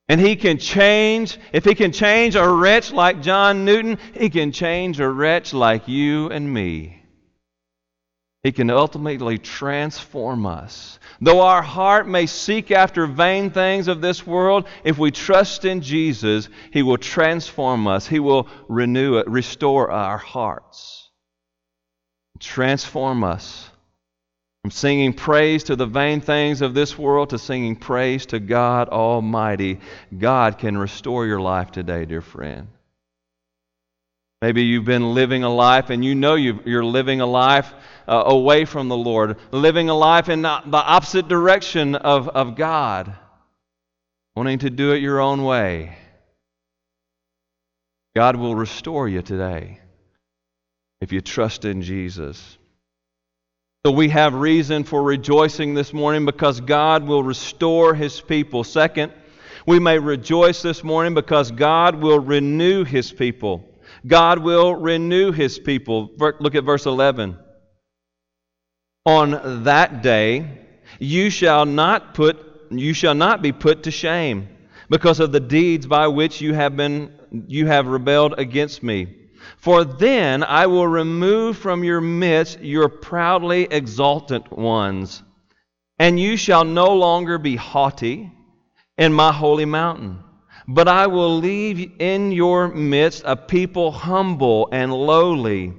And 0.10 0.22
he 0.22 0.38
can 0.38 0.58
change, 0.58 1.38
if 1.52 1.66
he 1.66 1.76
can 1.76 1.92
change 1.92 2.36
a 2.36 2.48
wretch 2.48 2.94
like 2.94 3.22
John 3.22 3.66
Newton, 3.66 3.98
he 4.14 4.30
can 4.30 4.54
change 4.54 5.00
a 5.00 5.10
wretch 5.10 5.54
like 5.54 5.88
you 5.88 6.30
and 6.30 6.52
me. 6.52 7.04
He 8.44 8.54
can 8.54 8.70
ultimately 8.70 9.38
transform 9.38 10.46
us. 10.46 11.00
Though 11.20 11.42
our 11.42 11.62
heart 11.62 12.08
may 12.08 12.28
seek 12.28 12.72
after 12.72 13.06
vain 13.06 13.50
things 13.50 13.90
of 13.90 14.00
this 14.00 14.26
world, 14.26 14.68
if 14.86 14.98
we 14.98 15.12
trust 15.12 15.66
in 15.66 15.82
Jesus, 15.82 16.48
he 16.72 16.84
will 16.84 16.98
transform 16.98 17.88
us. 17.88 18.08
He 18.08 18.20
will 18.20 18.48
renew 18.70 19.18
it, 19.18 19.28
restore 19.28 19.92
our 19.92 20.18
hearts, 20.18 21.10
transform 22.40 23.26
us 23.26 23.70
from 24.68 24.72
singing 24.72 25.14
praise 25.14 25.64
to 25.64 25.78
the 25.78 25.86
vain 25.86 26.20
things 26.20 26.62
of 26.62 26.74
this 26.74 26.98
world 26.98 27.30
to 27.30 27.40
singing 27.40 27.74
praise 27.74 28.26
to 28.26 28.38
God 28.38 28.90
Almighty, 28.90 29.80
God 30.20 30.58
can 30.58 30.78
restore 30.78 31.26
your 31.26 31.40
life 31.40 31.72
today, 31.72 32.04
dear 32.04 32.20
friend. 32.20 32.68
Maybe 34.42 34.64
you've 34.64 34.84
been 34.84 35.14
living 35.14 35.46
a 35.46 35.50
life 35.50 35.90
and 35.90 36.04
you 36.04 36.16
know 36.16 36.36
you 36.36 36.60
are 36.68 36.84
living 36.84 37.22
a 37.22 37.26
life 37.26 37.74
uh, 38.10 38.24
away 38.26 38.66
from 38.66 38.90
the 38.90 38.98
Lord, 38.98 39.38
living 39.52 39.88
a 39.88 39.94
life 39.94 40.28
in 40.28 40.42
the 40.42 40.50
opposite 40.50 41.30
direction 41.30 41.96
of, 41.96 42.28
of 42.28 42.58
God, 42.58 43.16
wanting 44.36 44.60
to 44.60 44.70
do 44.70 44.92
it 44.92 45.02
your 45.02 45.22
own 45.22 45.46
way. 45.46 45.98
God 48.18 48.36
will 48.36 48.54
restore 48.54 49.08
you 49.08 49.22
today 49.22 49.80
if 51.00 51.14
you 51.14 51.22
trust 51.22 51.64
in 51.64 51.84
Jesus. 51.84 52.57
So 53.88 53.92
we 53.92 54.10
have 54.10 54.34
reason 54.34 54.84
for 54.84 55.02
rejoicing 55.02 55.74
this 55.74 55.94
morning 55.94 56.26
because 56.26 56.60
God 56.60 57.08
will 57.08 57.24
restore 57.24 57.96
his 57.96 58.20
people. 58.20 58.66
Second, 58.66 59.14
we 59.66 59.80
may 59.80 59.98
rejoice 59.98 60.62
this 60.62 60.84
morning 60.84 61.14
because 61.14 61.52
God 61.52 61.96
will 61.96 62.20
renew 62.20 62.84
his 62.84 63.14
people. 63.14 63.80
God 64.06 64.40
will 64.40 64.76
renew 64.76 65.32
his 65.32 65.58
people. 65.58 66.12
Look 66.18 66.56
at 66.56 66.66
verse 66.66 66.86
11. 66.86 67.40
On 69.06 69.64
that 69.64 70.02
day, 70.04 70.68
you 71.00 71.30
shall 71.30 71.66
not 71.66 72.14
put 72.14 72.44
you 72.70 72.94
shall 72.94 73.16
not 73.16 73.42
be 73.42 73.54
put 73.54 73.84
to 73.84 73.92
shame 73.92 74.50
because 74.90 75.22
of 75.22 75.32
the 75.32 75.40
deeds 75.40 75.88
by 75.88 76.08
which 76.10 76.42
you 76.42 76.54
have 76.54 76.76
been 76.76 77.18
you 77.48 77.68
have 77.68 77.88
rebelled 77.88 78.38
against 78.38 78.84
me. 78.84 79.16
For 79.58 79.84
then 79.84 80.44
I 80.44 80.68
will 80.68 80.88
remove 80.88 81.58
from 81.58 81.84
your 81.84 82.00
midst 82.00 82.62
your 82.62 82.90
proudly 82.90 83.64
exultant 83.64 84.52
ones, 84.52 85.24
and 86.00 86.20
you 86.20 86.38
shall 86.38 86.64
no 86.64 86.94
longer 86.94 87.38
be 87.38 87.56
haughty 87.56 88.32
in 88.98 89.14
my 89.14 89.34
holy 89.34 89.66
mountain. 89.66 90.20
But 90.68 90.88
I 90.88 91.08
will 91.08 91.38
leave 91.38 91.94
in 92.00 92.32
your 92.32 92.68
midst 92.68 93.24
a 93.26 93.36
people 93.36 93.92
humble 93.92 94.70
and 94.72 94.94
lowly. 94.94 95.74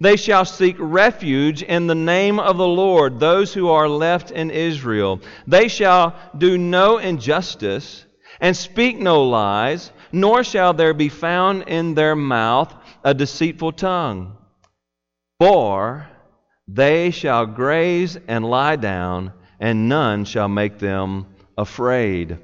They 0.00 0.16
shall 0.16 0.44
seek 0.44 0.76
refuge 0.78 1.62
in 1.62 1.86
the 1.88 1.94
name 1.94 2.38
of 2.38 2.56
the 2.56 2.68
Lord, 2.68 3.18
those 3.18 3.52
who 3.52 3.68
are 3.68 3.88
left 3.88 4.30
in 4.30 4.50
Israel. 4.50 5.20
They 5.46 5.66
shall 5.66 6.14
do 6.36 6.56
no 6.56 6.98
injustice 6.98 8.04
and 8.40 8.56
speak 8.56 8.98
no 8.98 9.24
lies, 9.24 9.90
nor 10.12 10.44
shall 10.44 10.72
there 10.72 10.94
be 10.94 11.08
found 11.08 11.64
in 11.66 11.94
their 11.94 12.14
mouth 12.14 12.72
a 13.08 13.14
deceitful 13.14 13.72
tongue. 13.72 14.36
For 15.40 16.06
they 16.66 17.10
shall 17.10 17.46
graze 17.46 18.18
and 18.28 18.44
lie 18.44 18.76
down, 18.76 19.32
and 19.58 19.88
none 19.88 20.26
shall 20.26 20.48
make 20.48 20.78
them 20.78 21.26
afraid. 21.56 22.38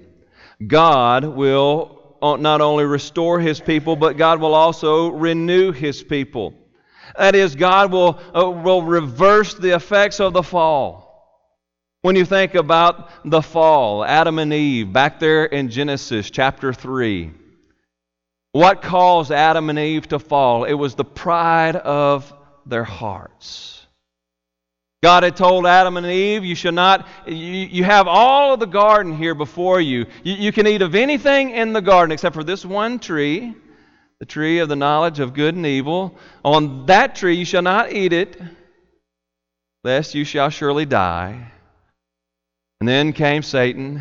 God 0.66 1.26
will 1.26 2.16
not 2.22 2.62
only 2.62 2.84
restore 2.84 3.40
his 3.40 3.60
people, 3.60 3.94
but 3.94 4.16
God 4.16 4.40
will 4.40 4.54
also 4.54 5.10
renew 5.10 5.70
his 5.70 6.02
people. 6.02 6.54
That 7.18 7.34
is, 7.34 7.54
God 7.54 7.92
will, 7.92 8.18
uh, 8.34 8.48
will 8.48 8.80
reverse 8.80 9.52
the 9.52 9.74
effects 9.74 10.18
of 10.18 10.32
the 10.32 10.42
fall. 10.42 11.04
When 12.00 12.16
you 12.16 12.24
think 12.24 12.54
about 12.54 13.10
the 13.30 13.42
fall, 13.42 14.02
Adam 14.02 14.38
and 14.38 14.52
Eve, 14.54 14.90
back 14.90 15.20
there 15.20 15.44
in 15.44 15.68
Genesis 15.68 16.30
chapter 16.30 16.72
3, 16.72 17.32
what 18.54 18.82
caused 18.82 19.32
Adam 19.32 19.68
and 19.68 19.80
Eve 19.80 20.06
to 20.08 20.20
fall? 20.20 20.62
It 20.62 20.74
was 20.74 20.94
the 20.94 21.04
pride 21.04 21.74
of 21.74 22.32
their 22.64 22.84
hearts. 22.84 23.84
God 25.02 25.24
had 25.24 25.36
told 25.36 25.66
Adam 25.66 25.96
and 25.96 26.06
Eve, 26.06 26.44
You 26.44 26.54
should 26.54 26.74
not, 26.74 27.08
you, 27.26 27.34
you 27.34 27.82
have 27.82 28.06
all 28.06 28.54
of 28.54 28.60
the 28.60 28.66
garden 28.66 29.16
here 29.16 29.34
before 29.34 29.80
you. 29.80 30.06
you. 30.22 30.34
You 30.34 30.52
can 30.52 30.68
eat 30.68 30.82
of 30.82 30.94
anything 30.94 31.50
in 31.50 31.72
the 31.72 31.82
garden 31.82 32.12
except 32.12 32.36
for 32.36 32.44
this 32.44 32.64
one 32.64 33.00
tree, 33.00 33.56
the 34.20 34.24
tree 34.24 34.60
of 34.60 34.68
the 34.68 34.76
knowledge 34.76 35.18
of 35.18 35.34
good 35.34 35.56
and 35.56 35.66
evil. 35.66 36.16
On 36.44 36.86
that 36.86 37.16
tree 37.16 37.34
you 37.34 37.44
shall 37.44 37.60
not 37.60 37.92
eat 37.92 38.12
it, 38.12 38.40
lest 39.82 40.14
you 40.14 40.24
shall 40.24 40.50
surely 40.50 40.86
die. 40.86 41.50
And 42.78 42.88
then 42.88 43.12
came 43.12 43.42
Satan 43.42 44.00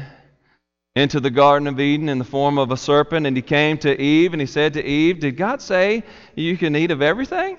into 0.96 1.20
the 1.20 1.32
Garden 1.32 1.68
of 1.68 1.80
Eden 1.80 2.10
in 2.10 2.20
the 2.20 2.26
form 2.26 2.58
of 2.58 2.72
a 2.72 2.78
serpent, 2.78 3.26
and 3.26 3.36
he 3.36 3.42
came 3.42 3.78
to 3.80 4.00
Eve 4.00 4.34
and 4.34 4.42
he 4.42 4.46
said 4.46 4.74
to 4.74 4.86
Eve, 4.86 5.20
Did 5.20 5.38
God 5.38 5.62
say 5.62 6.04
you 6.36 6.58
can 6.58 6.76
eat 6.76 6.92
of 6.92 7.02
everything? 7.02 7.58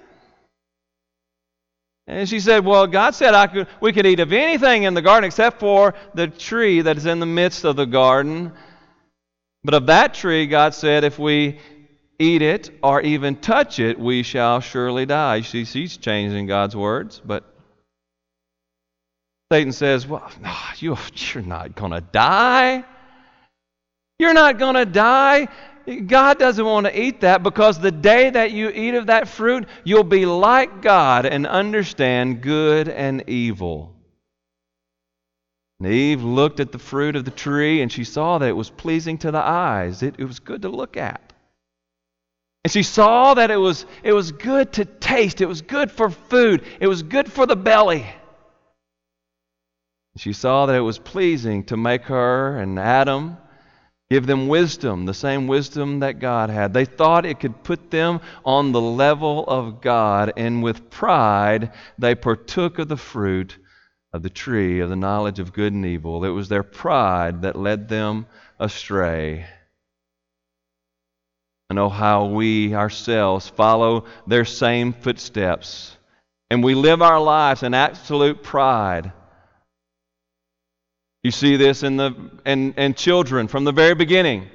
And 2.07 2.29
she 2.29 2.39
said, 2.41 2.65
Well, 2.65 2.87
God 2.87 3.15
said 3.15 3.35
I 3.35 3.47
could, 3.47 3.67
we 3.81 3.93
could 3.93 4.07
eat 4.07 4.21
of 4.21 4.33
anything 4.33 4.85
in 4.85 4.95
the 4.95 5.03
garden 5.03 5.27
except 5.27 5.59
for 5.59 5.95
the 6.15 6.29
tree 6.29 6.83
that 6.83 6.97
is 6.97 7.07
in 7.07 7.19
the 7.19 7.27
midst 7.27 7.65
of 7.65 7.77
the 7.77 7.87
garden. 7.87 8.53
But 9.65 9.75
of 9.75 9.87
that 9.87 10.15
tree, 10.15 10.47
God 10.47 10.75
said, 10.75 11.05
if 11.05 11.19
we 11.19 11.59
eat 12.19 12.43
it 12.43 12.71
or 12.83 13.01
even 13.01 13.37
touch 13.37 13.79
it, 13.79 13.99
we 13.99 14.23
shall 14.23 14.61
surely 14.61 15.07
die. 15.07 15.41
See, 15.41 15.65
she's 15.65 15.97
changing 15.97 16.47
God's 16.47 16.77
words, 16.77 17.21
but 17.25 17.45
Satan 19.51 19.73
says, 19.73 20.07
Well, 20.07 20.31
no, 20.41 20.55
you, 20.79 20.97
you're 21.17 21.43
not 21.43 21.75
going 21.75 21.93
to 21.93 22.01
die. 22.01 22.85
You're 24.19 24.35
not 24.35 24.59
going 24.59 24.77
to 24.77 24.85
die. 24.85 25.49
God 26.07 26.39
doesn't 26.39 26.65
want 26.65 26.87
to 26.87 26.99
eat 26.99 27.21
that 27.21 27.43
because 27.43 27.79
the 27.79 27.91
day 27.91 28.31
that 28.31 28.53
you 28.53 28.71
eat 28.71 28.95
of 28.95 29.07
that 29.07 29.29
fruit, 29.29 29.69
you'll 29.85 30.05
be 30.05 30.25
like 30.25 30.81
God 30.81 31.27
and 31.27 31.47
understand 31.47 32.41
good 32.41 32.89
and 32.89 33.29
evil. 33.29 33.95
And 35.81 35.93
Eve 35.93 36.23
looked 36.23 36.61
at 36.61 36.73
the 36.73 36.79
fruit 36.79 37.17
of 37.17 37.25
the 37.25 37.31
tree 37.31 37.83
and 37.83 37.93
she 37.93 38.05
saw 38.05 38.39
that 38.39 38.49
it 38.49 38.57
was 38.57 38.71
pleasing 38.71 39.19
to 39.19 39.31
the 39.31 39.39
eyes. 39.39 40.03
It, 40.03 40.15
it 40.19 40.25
was 40.25 40.41
good 40.41 40.63
to 40.63 40.69
look 40.69 40.97
at. 40.97 41.33
And 42.65 42.73
she 42.73 42.83
saw 42.83 43.35
that 43.35 43.51
it 43.51 43.59
was, 43.59 43.85
it 44.03 44.15
was 44.15 44.33
good 44.33 44.73
to 44.75 44.87
taste. 44.87 45.43
It 45.43 45.47
was 45.47 45.61
good 45.61 45.91
for 45.91 46.09
food. 46.09 46.63
It 46.81 46.87
was 46.87 47.03
good 47.03 47.31
for 47.31 47.45
the 47.45 47.57
belly. 47.57 48.07
She 50.17 50.33
saw 50.33 50.67
that 50.67 50.77
it 50.77 50.81
was 50.81 50.99
pleasing 50.99 51.65
to 51.65 51.77
make 51.77 52.05
her 52.05 52.57
and 52.57 52.79
Adam 52.79 53.37
give 54.15 54.27
them 54.29 54.47
wisdom, 54.47 55.07
the 55.07 55.13
same 55.13 55.49
wisdom 55.49 55.99
that 55.99 56.21
God 56.21 56.49
had. 56.49 56.73
They 56.73 56.85
thought 56.85 57.27
it 57.27 57.41
could 57.41 57.65
put 57.65 57.91
them 57.91 58.21
on 58.45 58.71
the 58.71 58.81
level 58.81 59.45
of 59.49 59.81
God, 59.81 60.33
and 60.37 60.63
with 60.63 60.89
pride, 60.89 61.73
they 61.99 62.15
partook 62.15 62.79
of 62.79 62.87
the 62.87 62.97
fruit 62.97 63.59
of 64.13 64.23
the 64.23 64.31
tree 64.31 64.79
of 64.79 64.89
the 64.89 64.95
knowledge 64.95 65.41
of 65.41 65.53
good 65.53 65.73
and 65.73 65.85
evil. 65.85 66.25
It 66.25 66.29
was 66.29 66.49
their 66.49 66.63
pride 66.63 67.43
that 67.43 67.57
led 67.57 67.89
them 67.89 68.27
astray. 68.61 69.47
I 71.69 71.75
know 71.75 71.89
how 71.89 72.27
we 72.27 72.73
ourselves 72.73 73.49
follow 73.49 74.05
their 74.29 74.45
same 74.45 74.93
footsteps, 74.93 75.97
and 76.51 76.63
we 76.63 76.77
live 76.77 77.03
our 77.03 77.21
lives 77.21 77.65
in 77.65 77.75
absolute 77.75 78.45
pride 78.45 79.13
you 81.25 81.31
see 81.31 81.57
this 81.57 81.83
in, 81.83 81.97
the, 81.97 82.15
in, 82.45 82.75
in 82.75 82.95
children 82.95 83.49
from 83.49 83.65
the 83.65 83.73
very 83.73 83.95
beginning. 83.95 84.47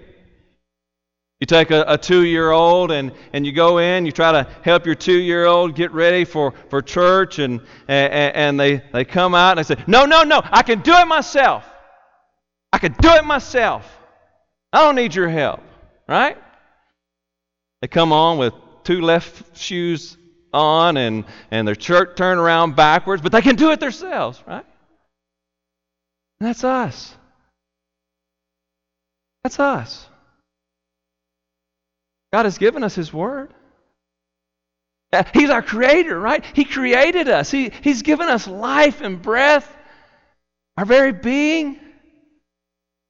You 1.39 1.47
take 1.47 1.71
a, 1.71 1.83
a 1.87 1.97
two 1.97 2.23
year 2.23 2.51
old 2.51 2.91
and, 2.91 3.11
and 3.33 3.45
you 3.45 3.51
go 3.51 3.79
in, 3.79 4.05
you 4.05 4.11
try 4.11 4.31
to 4.31 4.47
help 4.61 4.85
your 4.85 4.93
two 4.93 5.17
year 5.17 5.45
old 5.45 5.73
get 5.73 5.91
ready 5.91 6.25
for, 6.25 6.53
for 6.69 6.81
church, 6.81 7.39
and, 7.39 7.61
and, 7.87 8.35
and 8.35 8.59
they, 8.59 8.83
they 8.93 9.03
come 9.03 9.33
out 9.33 9.57
and 9.57 9.65
they 9.65 9.75
say, 9.75 9.81
No, 9.87 10.05
no, 10.05 10.23
no, 10.23 10.41
I 10.43 10.61
can 10.61 10.81
do 10.81 10.93
it 10.93 11.07
myself. 11.07 11.65
I 12.71 12.77
can 12.77 12.93
do 12.93 13.09
it 13.09 13.25
myself. 13.25 13.89
I 14.71 14.83
don't 14.83 14.95
need 14.95 15.15
your 15.15 15.29
help, 15.29 15.61
right? 16.07 16.37
They 17.81 17.87
come 17.87 18.11
on 18.11 18.37
with 18.37 18.53
two 18.83 19.01
left 19.01 19.57
shoes 19.57 20.17
on 20.53 20.97
and, 20.97 21.25
and 21.49 21.67
their 21.67 21.79
shirt 21.79 22.15
turned 22.15 22.39
around 22.39 22.75
backwards, 22.75 23.23
but 23.23 23.31
they 23.31 23.41
can 23.41 23.55
do 23.55 23.71
it 23.71 23.79
themselves, 23.79 24.43
right? 24.45 24.65
And 26.39 26.47
that's 26.47 26.63
us. 26.63 27.15
That's 29.43 29.59
us. 29.59 30.07
God 32.31 32.45
has 32.45 32.57
given 32.57 32.83
us 32.83 32.95
His 32.95 33.11
Word. 33.13 33.53
He's 35.33 35.49
our 35.49 35.63
creator, 35.63 36.19
right? 36.19 36.45
He 36.53 36.65
created 36.65 37.27
us. 37.27 37.49
He, 37.49 37.71
he's 37.81 38.03
given 38.03 38.29
us 38.29 38.47
life 38.47 39.01
and 39.01 39.21
breath, 39.21 39.67
our 40.77 40.85
very 40.85 41.11
being. 41.11 41.79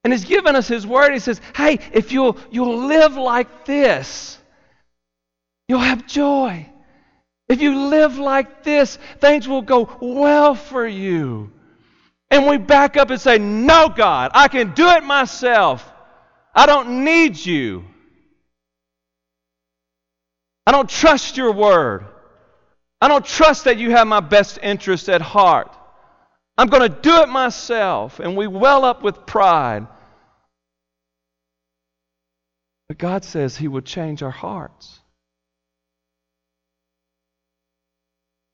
And 0.02 0.12
He's 0.12 0.24
given 0.24 0.56
us 0.56 0.66
His 0.66 0.86
Word. 0.86 1.12
He 1.12 1.18
says, 1.18 1.40
hey, 1.54 1.78
if 1.92 2.10
you'll, 2.10 2.38
you'll 2.50 2.86
live 2.86 3.16
like 3.16 3.66
this, 3.66 4.38
you'll 5.68 5.80
have 5.80 6.06
joy. 6.06 6.66
If 7.50 7.60
you 7.60 7.88
live 7.88 8.16
like 8.16 8.62
this, 8.62 8.96
things 9.18 9.46
will 9.46 9.62
go 9.62 9.90
well 10.00 10.54
for 10.54 10.86
you. 10.86 11.52
And 12.30 12.46
we 12.46 12.58
back 12.58 12.96
up 12.96 13.10
and 13.10 13.20
say, 13.20 13.38
No, 13.38 13.88
God, 13.88 14.30
I 14.34 14.48
can 14.48 14.72
do 14.74 14.88
it 14.88 15.02
myself. 15.02 15.90
I 16.54 16.66
don't 16.66 17.04
need 17.04 17.44
you. 17.44 17.84
I 20.66 20.72
don't 20.72 20.88
trust 20.88 21.36
your 21.36 21.52
word. 21.52 22.06
I 23.00 23.08
don't 23.08 23.24
trust 23.24 23.64
that 23.64 23.78
you 23.78 23.90
have 23.90 24.06
my 24.06 24.20
best 24.20 24.58
interest 24.62 25.08
at 25.08 25.20
heart. 25.20 25.74
I'm 26.56 26.68
going 26.68 26.82
to 26.82 27.00
do 27.00 27.22
it 27.22 27.28
myself. 27.28 28.20
And 28.20 28.36
we 28.36 28.46
well 28.46 28.84
up 28.84 29.02
with 29.02 29.26
pride. 29.26 29.86
But 32.88 32.98
God 32.98 33.24
says 33.24 33.56
He 33.56 33.66
would 33.66 33.86
change 33.86 34.22
our 34.22 34.30
hearts. 34.30 34.99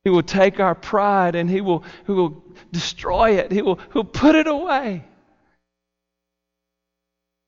He 0.07 0.11
will 0.11 0.23
take 0.23 0.61
our 0.61 0.77
pride 0.77 1.35
and 1.35 1.51
He 1.51 1.61
will, 1.61 1.83
he 2.07 2.13
will 2.13 2.41
destroy 2.71 3.41
it. 3.41 3.51
He 3.51 3.61
will 3.61 3.81
he'll 3.93 4.05
put 4.05 4.37
it 4.37 4.47
away. 4.47 5.05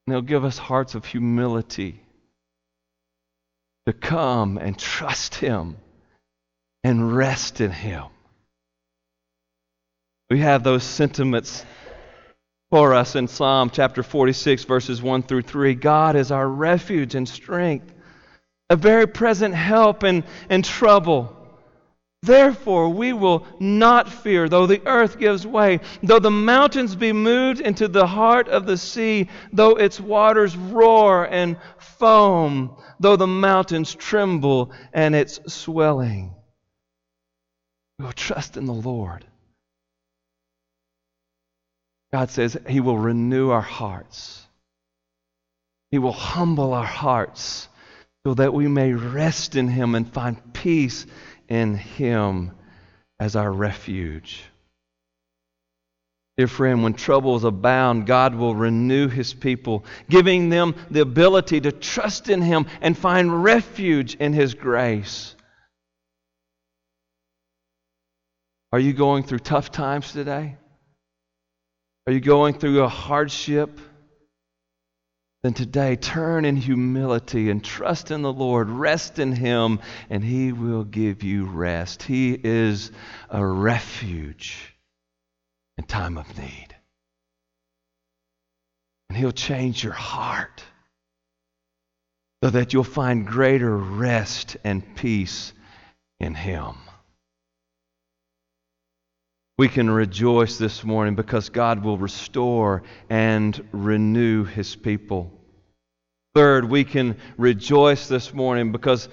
And 0.04 0.12
He'll 0.12 0.22
give 0.22 0.44
us 0.44 0.58
hearts 0.58 0.96
of 0.96 1.04
humility 1.04 2.02
to 3.86 3.92
come 3.92 4.58
and 4.58 4.76
trust 4.76 5.36
Him 5.36 5.76
and 6.82 7.16
rest 7.16 7.60
in 7.60 7.70
Him. 7.70 8.06
We 10.28 10.40
have 10.40 10.64
those 10.64 10.82
sentiments 10.82 11.64
for 12.70 12.92
us 12.92 13.14
in 13.14 13.28
Psalm 13.28 13.70
chapter 13.72 14.02
46, 14.02 14.64
verses 14.64 15.00
1 15.00 15.22
through 15.22 15.42
3. 15.42 15.76
God 15.76 16.16
is 16.16 16.32
our 16.32 16.48
refuge 16.48 17.14
and 17.14 17.28
strength, 17.28 17.94
a 18.68 18.74
very 18.74 19.06
present 19.06 19.54
help 19.54 20.02
in, 20.02 20.24
in 20.50 20.62
trouble. 20.62 21.36
Therefore, 22.22 22.88
we 22.88 23.12
will 23.12 23.46
not 23.60 24.08
fear, 24.10 24.48
though 24.48 24.66
the 24.66 24.84
earth 24.86 25.18
gives 25.18 25.46
way, 25.46 25.80
though 26.02 26.18
the 26.18 26.30
mountains 26.30 26.96
be 26.96 27.12
moved 27.12 27.60
into 27.60 27.86
the 27.86 28.06
heart 28.06 28.48
of 28.48 28.66
the 28.66 28.76
sea, 28.76 29.28
though 29.52 29.76
its 29.76 30.00
waters 30.00 30.56
roar 30.56 31.24
and 31.26 31.56
foam, 31.78 32.76
though 32.98 33.16
the 33.16 33.28
mountains 33.28 33.94
tremble 33.94 34.72
and 34.92 35.14
its 35.14 35.40
swelling. 35.52 36.34
We 37.98 38.06
will 38.06 38.12
trust 38.12 38.56
in 38.56 38.66
the 38.66 38.74
Lord. 38.74 39.24
God 42.12 42.30
says 42.30 42.58
He 42.68 42.80
will 42.80 42.98
renew 42.98 43.50
our 43.50 43.60
hearts, 43.60 44.44
He 45.92 45.98
will 45.98 46.12
humble 46.12 46.74
our 46.74 46.84
hearts 46.84 47.68
so 48.26 48.34
that 48.34 48.52
we 48.52 48.66
may 48.66 48.92
rest 48.92 49.54
in 49.54 49.68
Him 49.68 49.94
and 49.94 50.12
find 50.12 50.52
peace 50.52 51.06
in 51.48 51.74
Him 51.74 52.52
as 53.18 53.36
our 53.36 53.50
refuge. 53.50 54.42
Dear 56.36 56.46
friend, 56.46 56.84
when 56.84 56.94
troubles 56.94 57.42
abound, 57.42 58.06
God 58.06 58.34
will 58.36 58.54
renew 58.54 59.08
His 59.08 59.34
people, 59.34 59.84
giving 60.08 60.50
them 60.50 60.76
the 60.90 61.00
ability 61.00 61.60
to 61.62 61.72
trust 61.72 62.28
in 62.28 62.40
Him 62.40 62.66
and 62.80 62.96
find 62.96 63.42
refuge 63.42 64.14
in 64.14 64.32
His 64.32 64.54
grace. 64.54 65.34
Are 68.70 68.78
you 68.78 68.92
going 68.92 69.24
through 69.24 69.40
tough 69.40 69.72
times 69.72 70.12
today? 70.12 70.56
Are 72.06 72.12
you 72.12 72.20
going 72.20 72.54
through 72.54 72.82
a 72.82 72.88
hardship? 72.88 73.80
Then 75.42 75.54
today 75.54 75.94
turn 75.94 76.44
in 76.44 76.56
humility 76.56 77.50
and 77.50 77.64
trust 77.64 78.10
in 78.10 78.22
the 78.22 78.32
Lord. 78.32 78.68
Rest 78.68 79.18
in 79.18 79.32
Him, 79.32 79.78
and 80.10 80.22
He 80.24 80.52
will 80.52 80.84
give 80.84 81.22
you 81.22 81.44
rest. 81.44 82.02
He 82.02 82.38
is 82.42 82.90
a 83.30 83.44
refuge 83.44 84.74
in 85.76 85.84
time 85.84 86.18
of 86.18 86.36
need. 86.36 86.74
And 89.08 89.16
He'll 89.16 89.30
change 89.30 89.84
your 89.84 89.92
heart 89.92 90.64
so 92.42 92.50
that 92.50 92.72
you'll 92.72 92.84
find 92.84 93.26
greater 93.26 93.76
rest 93.76 94.56
and 94.64 94.96
peace 94.96 95.52
in 96.18 96.34
Him. 96.34 96.74
We 99.58 99.68
can 99.68 99.90
rejoice 99.90 100.56
this 100.56 100.84
morning 100.84 101.16
because 101.16 101.48
God 101.48 101.82
will 101.82 101.98
restore 101.98 102.84
and 103.10 103.60
renew 103.72 104.44
His 104.44 104.76
people. 104.76 105.32
Third, 106.36 106.70
we 106.70 106.84
can 106.84 107.16
rejoice 107.36 108.06
this 108.06 108.32
morning 108.32 108.70
because, 108.70 109.08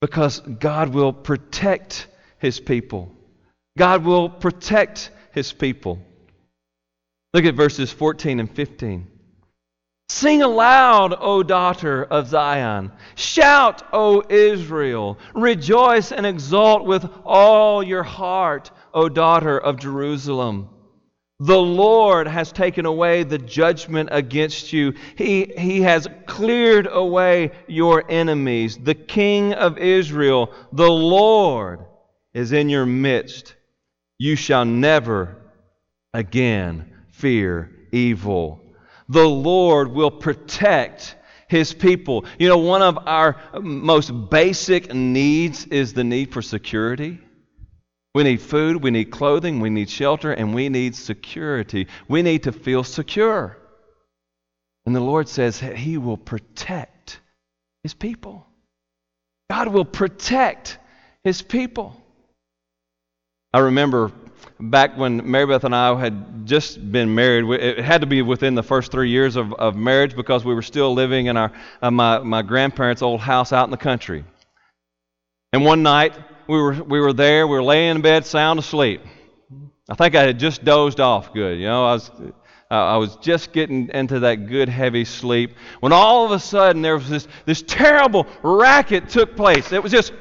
because 0.00 0.38
God 0.38 0.90
will 0.90 1.12
protect 1.12 2.06
His 2.38 2.60
people. 2.60 3.12
God 3.76 4.04
will 4.04 4.30
protect 4.30 5.10
His 5.32 5.52
people. 5.52 5.98
Look 7.34 7.44
at 7.44 7.56
verses 7.56 7.90
14 7.90 8.38
and 8.38 8.48
15. 8.48 9.08
Sing 10.08 10.42
aloud, 10.42 11.14
O 11.18 11.42
daughter 11.42 12.04
of 12.04 12.28
Zion. 12.28 12.92
Shout, 13.16 13.82
O 13.92 14.22
Israel. 14.28 15.18
Rejoice 15.34 16.12
and 16.12 16.24
exult 16.24 16.84
with 16.84 17.08
all 17.24 17.82
your 17.82 18.02
heart, 18.02 18.70
O 18.94 19.08
daughter 19.08 19.58
of 19.58 19.78
Jerusalem. 19.78 20.68
The 21.40 21.58
Lord 21.58 22.26
has 22.26 22.50
taken 22.50 22.84
away 22.84 23.22
the 23.22 23.38
judgment 23.38 24.08
against 24.10 24.72
you. 24.72 24.94
He, 25.16 25.52
he 25.56 25.82
has 25.82 26.08
cleared 26.26 26.88
away 26.90 27.52
your 27.68 28.04
enemies. 28.10 28.76
The 28.76 28.96
King 28.96 29.54
of 29.54 29.78
Israel, 29.78 30.52
the 30.72 30.90
Lord, 30.90 31.84
is 32.34 32.50
in 32.52 32.68
your 32.68 32.86
midst. 32.86 33.54
You 34.18 34.34
shall 34.34 34.64
never 34.64 35.36
again 36.12 36.92
fear 37.12 37.70
evil 37.92 38.60
the 39.08 39.26
Lord 39.26 39.88
will 39.92 40.10
protect 40.10 41.16
his 41.48 41.72
people. 41.72 42.26
You 42.38 42.48
know, 42.48 42.58
one 42.58 42.82
of 42.82 42.98
our 43.06 43.36
most 43.60 44.10
basic 44.30 44.92
needs 44.92 45.66
is 45.66 45.94
the 45.94 46.04
need 46.04 46.32
for 46.32 46.42
security. 46.42 47.18
We 48.18 48.24
need 48.24 48.42
food, 48.42 48.82
we 48.82 48.90
need 48.90 49.12
clothing, 49.12 49.60
we 49.60 49.70
need 49.70 49.88
shelter, 49.88 50.32
and 50.32 50.52
we 50.52 50.68
need 50.68 50.96
security. 50.96 51.86
We 52.08 52.22
need 52.22 52.42
to 52.42 52.50
feel 52.50 52.82
secure. 52.82 53.56
And 54.84 54.96
the 54.96 54.98
Lord 54.98 55.28
says 55.28 55.60
He 55.60 55.98
will 55.98 56.16
protect 56.16 57.20
His 57.84 57.94
people. 57.94 58.44
God 59.48 59.68
will 59.68 59.84
protect 59.84 60.78
His 61.22 61.42
people. 61.42 61.96
I 63.52 63.60
remember 63.60 64.10
back 64.58 64.98
when 64.98 65.30
Mary 65.30 65.46
Beth 65.46 65.62
and 65.62 65.72
I 65.72 65.96
had 65.96 66.44
just 66.44 66.90
been 66.90 67.14
married, 67.14 67.48
it 67.60 67.78
had 67.78 68.00
to 68.00 68.08
be 68.08 68.22
within 68.22 68.56
the 68.56 68.64
first 68.64 68.90
three 68.90 69.10
years 69.10 69.36
of, 69.36 69.52
of 69.52 69.76
marriage 69.76 70.16
because 70.16 70.44
we 70.44 70.56
were 70.56 70.62
still 70.62 70.92
living 70.92 71.26
in 71.26 71.36
our, 71.36 71.52
uh, 71.80 71.92
my, 71.92 72.18
my 72.18 72.42
grandparents' 72.42 73.00
old 73.00 73.20
house 73.20 73.52
out 73.52 73.68
in 73.68 73.70
the 73.70 73.76
country. 73.76 74.24
And 75.52 75.64
one 75.64 75.84
night, 75.84 76.18
we 76.48 76.60
were, 76.60 76.72
we 76.72 76.98
were 76.98 77.12
there, 77.12 77.46
we 77.46 77.54
were 77.54 77.62
laying 77.62 77.96
in 77.96 78.02
bed, 78.02 78.24
sound 78.24 78.58
asleep. 78.58 79.02
I 79.88 79.94
think 79.94 80.14
I 80.14 80.22
had 80.22 80.38
just 80.38 80.64
dozed 80.64 81.00
off 81.00 81.32
good. 81.32 81.58
You 81.58 81.66
know, 81.66 81.86
I 81.86 81.92
was, 81.92 82.10
I 82.70 82.96
was 82.96 83.16
just 83.16 83.52
getting 83.52 83.90
into 83.90 84.20
that 84.20 84.46
good 84.46 84.68
heavy 84.68 85.04
sleep 85.04 85.54
when 85.80 85.92
all 85.92 86.24
of 86.24 86.32
a 86.32 86.38
sudden 86.38 86.82
there 86.82 86.96
was 86.96 87.08
this, 87.08 87.28
this 87.46 87.62
terrible 87.62 88.26
racket 88.42 89.08
took 89.08 89.36
place. 89.36 89.72
It 89.72 89.82
was 89.82 89.92
just 89.92 90.12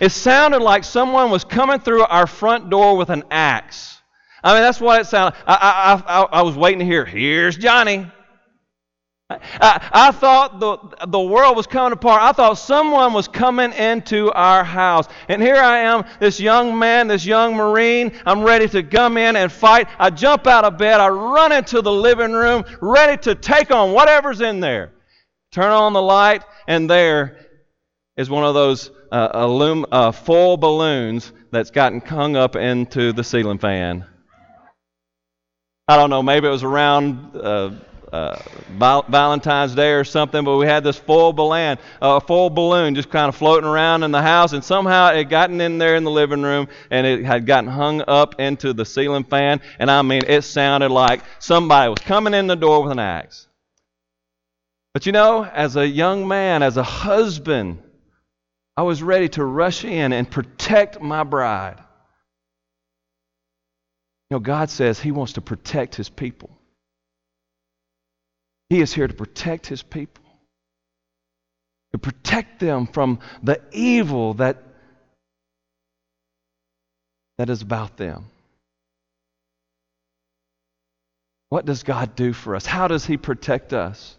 it 0.00 0.10
sounded 0.10 0.60
like 0.60 0.82
someone 0.82 1.30
was 1.30 1.44
coming 1.44 1.78
through 1.78 2.02
our 2.02 2.26
front 2.26 2.70
door 2.70 2.96
with 2.96 3.08
an 3.08 3.22
axe. 3.30 4.00
I 4.42 4.54
mean, 4.54 4.62
that's 4.62 4.80
what 4.80 5.00
it 5.00 5.06
sounded. 5.06 5.38
I, 5.46 6.02
I, 6.06 6.22
I, 6.22 6.22
I 6.40 6.42
was 6.42 6.56
waiting 6.56 6.80
to 6.80 6.84
hear, 6.84 7.04
"Here's 7.04 7.56
Johnny." 7.56 8.10
I, 9.60 9.88
I 9.92 10.10
thought 10.12 10.60
the, 10.60 10.78
the 11.06 11.20
world 11.20 11.56
was 11.56 11.66
coming 11.66 11.92
apart. 11.92 12.22
I 12.22 12.32
thought 12.32 12.54
someone 12.54 13.12
was 13.12 13.28
coming 13.28 13.72
into 13.72 14.30
our 14.32 14.64
house. 14.64 15.06
And 15.28 15.40
here 15.40 15.56
I 15.56 15.78
am, 15.80 16.04
this 16.20 16.40
young 16.40 16.78
man, 16.78 17.08
this 17.08 17.24
young 17.24 17.54
Marine. 17.54 18.12
I'm 18.26 18.42
ready 18.42 18.68
to 18.68 18.82
come 18.82 19.16
in 19.16 19.36
and 19.36 19.50
fight. 19.50 19.88
I 19.98 20.10
jump 20.10 20.46
out 20.46 20.64
of 20.64 20.78
bed. 20.78 21.00
I 21.00 21.08
run 21.08 21.52
into 21.52 21.82
the 21.82 21.92
living 21.92 22.32
room, 22.32 22.64
ready 22.80 23.20
to 23.22 23.34
take 23.34 23.70
on 23.70 23.92
whatever's 23.92 24.40
in 24.40 24.60
there. 24.60 24.92
Turn 25.52 25.70
on 25.70 25.92
the 25.92 26.02
light, 26.02 26.44
and 26.66 26.88
there 26.88 27.38
is 28.16 28.30
one 28.30 28.44
of 28.44 28.54
those 28.54 28.90
uh, 29.10 29.28
illum- 29.34 29.86
uh, 29.92 30.12
full 30.12 30.56
balloons 30.56 31.32
that's 31.50 31.70
gotten 31.70 32.00
hung 32.00 32.36
up 32.36 32.56
into 32.56 33.12
the 33.12 33.22
ceiling 33.22 33.58
fan. 33.58 34.06
I 35.88 35.96
don't 35.96 36.10
know, 36.10 36.22
maybe 36.22 36.46
it 36.46 36.50
was 36.50 36.62
around 36.62 37.36
uh, 37.36 37.72
uh, 38.12 38.36
Valentine's 38.68 39.74
Day 39.74 39.92
or 39.92 40.04
something, 40.04 40.44
but 40.44 40.56
we 40.58 40.66
had 40.66 40.84
this 40.84 40.98
full 40.98 41.32
balloon, 41.32 41.78
uh, 42.00 42.20
full 42.20 42.50
balloon 42.50 42.94
just 42.94 43.10
kind 43.10 43.28
of 43.28 43.36
floating 43.36 43.68
around 43.68 44.02
in 44.02 44.10
the 44.10 44.20
house, 44.20 44.52
and 44.52 44.62
somehow 44.62 45.08
it 45.12 45.30
gotten 45.30 45.60
in 45.60 45.78
there 45.78 45.96
in 45.96 46.04
the 46.04 46.10
living 46.10 46.42
room, 46.42 46.68
and 46.90 47.06
it 47.06 47.24
had 47.24 47.46
gotten 47.46 47.70
hung 47.70 48.02
up 48.06 48.38
into 48.38 48.74
the 48.74 48.84
ceiling 48.84 49.24
fan, 49.24 49.60
and 49.78 49.90
I 49.90 50.02
mean, 50.02 50.22
it 50.26 50.42
sounded 50.42 50.90
like 50.90 51.22
somebody 51.38 51.88
was 51.88 52.00
coming 52.00 52.34
in 52.34 52.46
the 52.46 52.56
door 52.56 52.82
with 52.82 52.92
an 52.92 52.98
axe. 52.98 53.48
But 54.92 55.06
you 55.06 55.12
know, 55.12 55.44
as 55.44 55.76
a 55.76 55.88
young 55.88 56.28
man, 56.28 56.62
as 56.62 56.76
a 56.76 56.82
husband, 56.82 57.82
I 58.76 58.82
was 58.82 59.02
ready 59.02 59.28
to 59.30 59.44
rush 59.44 59.84
in 59.84 60.12
and 60.12 60.30
protect 60.30 61.00
my 61.00 61.24
bride. 61.24 61.78
You 64.30 64.36
know, 64.36 64.40
God 64.40 64.68
says 64.68 65.00
He 65.00 65.12
wants 65.12 65.34
to 65.34 65.40
protect 65.40 65.94
His 65.94 66.10
people. 66.10 66.58
He 68.72 68.80
is 68.80 68.94
here 68.94 69.06
to 69.06 69.12
protect 69.12 69.66
His 69.66 69.82
people, 69.82 70.24
to 71.92 71.98
protect 71.98 72.58
them 72.58 72.86
from 72.86 73.18
the 73.42 73.60
evil 73.70 74.32
that, 74.34 74.62
that 77.36 77.50
is 77.50 77.60
about 77.60 77.98
them. 77.98 78.24
What 81.50 81.66
does 81.66 81.82
God 81.82 82.16
do 82.16 82.32
for 82.32 82.56
us? 82.56 82.64
How 82.64 82.88
does 82.88 83.04
He 83.04 83.18
protect 83.18 83.74
us? 83.74 84.16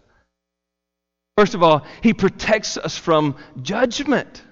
First 1.35 1.55
of 1.55 1.63
all, 1.63 1.83
He 2.03 2.13
protects 2.13 2.77
us 2.77 2.95
from 2.95 3.37
judgment. 3.63 4.43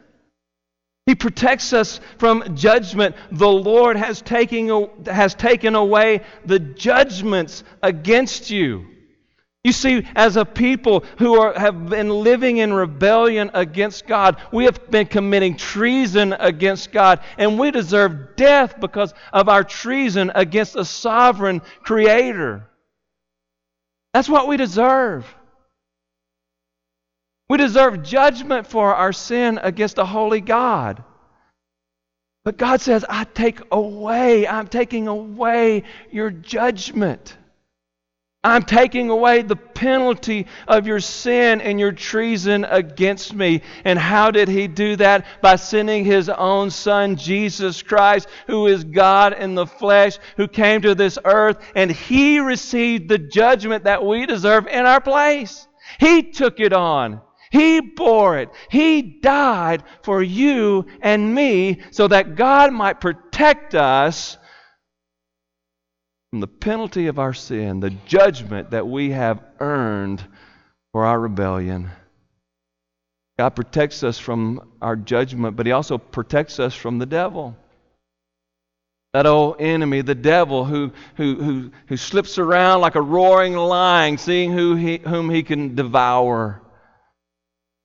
He 1.06 1.14
protects 1.14 1.74
us 1.74 2.00
from 2.18 2.56
judgment. 2.56 3.16
The 3.32 3.48
Lord 3.48 3.98
has 3.98 4.20
taken, 4.24 4.90
has 5.06 5.36
taken 5.36 5.76
away 5.76 6.22
the 6.44 6.58
judgments 6.58 7.64
against 7.84 8.50
you. 8.50 8.88
You 9.64 9.72
see, 9.72 10.08
as 10.16 10.38
a 10.38 10.46
people 10.46 11.04
who 11.20 11.40
are, 11.40 11.54
have 11.54 11.88
been 11.88 12.10
living 12.10 12.58
in 12.58 12.74
rebellion 12.74 13.52
against 13.54 14.08
God, 14.08 14.42
we 14.52 14.66
have 14.66 14.90
been 14.90 15.06
committing 15.06 15.56
treason 15.56 16.34
against 16.34 16.92
God, 16.92 17.20
and 17.38 17.60
we 17.60 17.70
deserve 17.70 18.36
death 18.36 18.80
because 18.80 19.14
of 19.32 19.50
our 19.50 19.64
treason 19.64 20.32
against 20.34 20.76
a 20.76 20.84
sovereign 20.84 21.62
Creator. 21.84 22.68
That's 24.16 24.28
what 24.28 24.48
we 24.48 24.58
deserve. 24.58 25.32
We 27.48 27.58
deserve 27.58 28.02
judgment 28.02 28.66
for 28.66 28.96
our 28.96 29.14
sin 29.14 29.60
against 29.62 30.00
a 30.00 30.06
holy 30.06 30.42
God. 30.42 31.04
But 32.44 32.58
God 32.58 32.82
says, 32.82 33.06
I 33.08 33.26
take 33.26 33.60
away, 33.72 34.48
I'm 34.48 34.68
taking 34.68 35.08
away 35.08 35.84
your 36.10 36.32
judgment. 36.32 37.38
I'm 38.44 38.64
taking 38.64 39.12
away 39.12 39.44
the 39.44 39.56
penalty 39.56 40.48
of 40.68 40.88
your 40.88 41.00
sin 41.00 41.62
and 41.62 41.80
your 41.80 41.92
treason 41.92 42.66
against 42.66 43.36
me. 43.36 43.62
And 43.86 44.00
how 44.00 44.32
did 44.32 44.48
he 44.48 44.68
do 44.68 44.96
that? 44.96 45.28
By 45.44 45.58
sending 45.58 46.06
his 46.06 46.28
own 46.28 46.72
son, 46.72 47.18
Jesus 47.18 47.84
Christ, 47.84 48.28
who 48.48 48.66
is 48.66 48.84
God 48.84 49.34
in 49.34 49.54
the 49.54 49.68
flesh, 49.68 50.18
who 50.38 50.48
came 50.48 50.82
to 50.82 50.96
this 50.96 51.20
earth, 51.24 51.60
and 51.76 51.92
he 51.92 52.40
received 52.40 53.10
the 53.10 53.20
judgment 53.20 53.84
that 53.84 54.04
we 54.04 54.26
deserve 54.26 54.66
in 54.66 54.88
our 54.88 55.02
place. 55.02 55.68
He 56.00 56.24
took 56.24 56.60
it 56.60 56.74
on. 56.74 57.22
He 57.52 57.80
bore 57.82 58.40
it. 58.40 58.50
He 58.72 59.02
died 59.02 59.84
for 60.02 60.24
you 60.24 60.88
and 61.02 61.36
me 61.36 61.82
so 61.92 62.08
that 62.08 62.36
God 62.36 62.74
might 62.74 63.02
protect 63.02 63.76
us 63.76 64.38
from 66.32 66.40
the 66.40 66.48
penalty 66.48 67.08
of 67.08 67.20
our 67.20 67.34
sin, 67.34 67.82
the 67.82 67.90
judgment 67.90 68.72
that 68.72 68.88
we 68.88 69.12
have 69.12 69.44
earned 69.60 70.24
for 70.94 71.06
our 71.06 71.20
rebellion. 71.20 71.92
God 73.38 73.50
protects 73.50 74.02
us 74.02 74.18
from 74.18 74.72
our 74.82 74.96
judgment, 74.96 75.58
but 75.58 75.66
He 75.66 75.74
also 75.74 75.98
protects 75.98 76.60
us 76.60 76.74
from 76.74 77.00
the 77.00 77.06
devil. 77.06 77.58
That 79.14 79.26
old 79.26 79.58
enemy, 79.60 80.02
the 80.04 80.16
devil, 80.16 80.64
who, 80.64 80.94
who, 81.16 81.36
who, 81.36 81.72
who 81.88 81.98
slips 81.98 82.38
around 82.38 82.80
like 82.80 82.96
a 82.96 83.02
roaring 83.02 83.56
lion, 83.56 84.18
seeing 84.18 84.54
who 84.54 84.76
he, 84.76 85.00
whom 85.00 85.30
he 85.30 85.44
can 85.44 85.76
devour. 85.76 86.61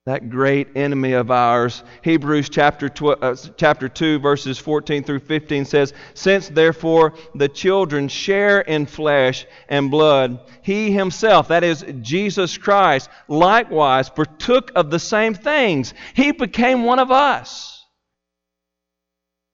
That 0.07 0.29
great 0.29 0.75
enemy 0.75 1.13
of 1.13 1.29
ours. 1.29 1.83
Hebrews 2.01 2.49
chapter, 2.49 2.89
tw- 2.89 3.21
uh, 3.21 3.35
chapter 3.57 3.87
2, 3.87 4.17
verses 4.19 4.57
14 4.57 5.03
through 5.03 5.19
15 5.19 5.65
says, 5.65 5.93
Since 6.15 6.49
therefore 6.49 7.13
the 7.35 7.47
children 7.47 8.07
share 8.07 8.61
in 8.61 8.87
flesh 8.87 9.45
and 9.69 9.91
blood, 9.91 10.39
he 10.63 10.91
himself, 10.91 11.49
that 11.49 11.63
is 11.63 11.85
Jesus 12.01 12.57
Christ, 12.57 13.09
likewise 13.27 14.09
partook 14.09 14.71
of 14.75 14.89
the 14.89 14.99
same 14.99 15.35
things. 15.35 15.93
He 16.15 16.31
became 16.31 16.83
one 16.85 16.99
of 16.99 17.11
us 17.11 17.77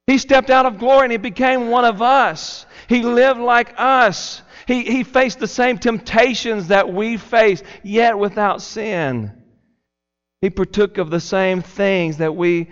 he 0.07 0.17
stepped 0.17 0.49
out 0.49 0.65
of 0.65 0.79
glory 0.79 1.05
and 1.05 1.11
he 1.11 1.17
became 1.17 1.69
one 1.69 1.85
of 1.85 2.01
us. 2.01 2.65
He 2.89 3.03
lived 3.03 3.39
like 3.39 3.73
us. 3.77 4.41
He, 4.67 4.83
he 4.83 5.03
faced 5.03 5.39
the 5.39 5.47
same 5.47 5.77
temptations 5.77 6.67
that 6.67 6.93
we 6.93 7.17
face, 7.17 7.63
yet 7.83 8.17
without 8.17 8.61
sin. 8.61 9.42
He 10.43 10.49
partook 10.49 10.97
of 10.97 11.10
the 11.10 11.21
same 11.21 11.62
things 11.62 12.17
that 12.17 12.36
we 12.36 12.69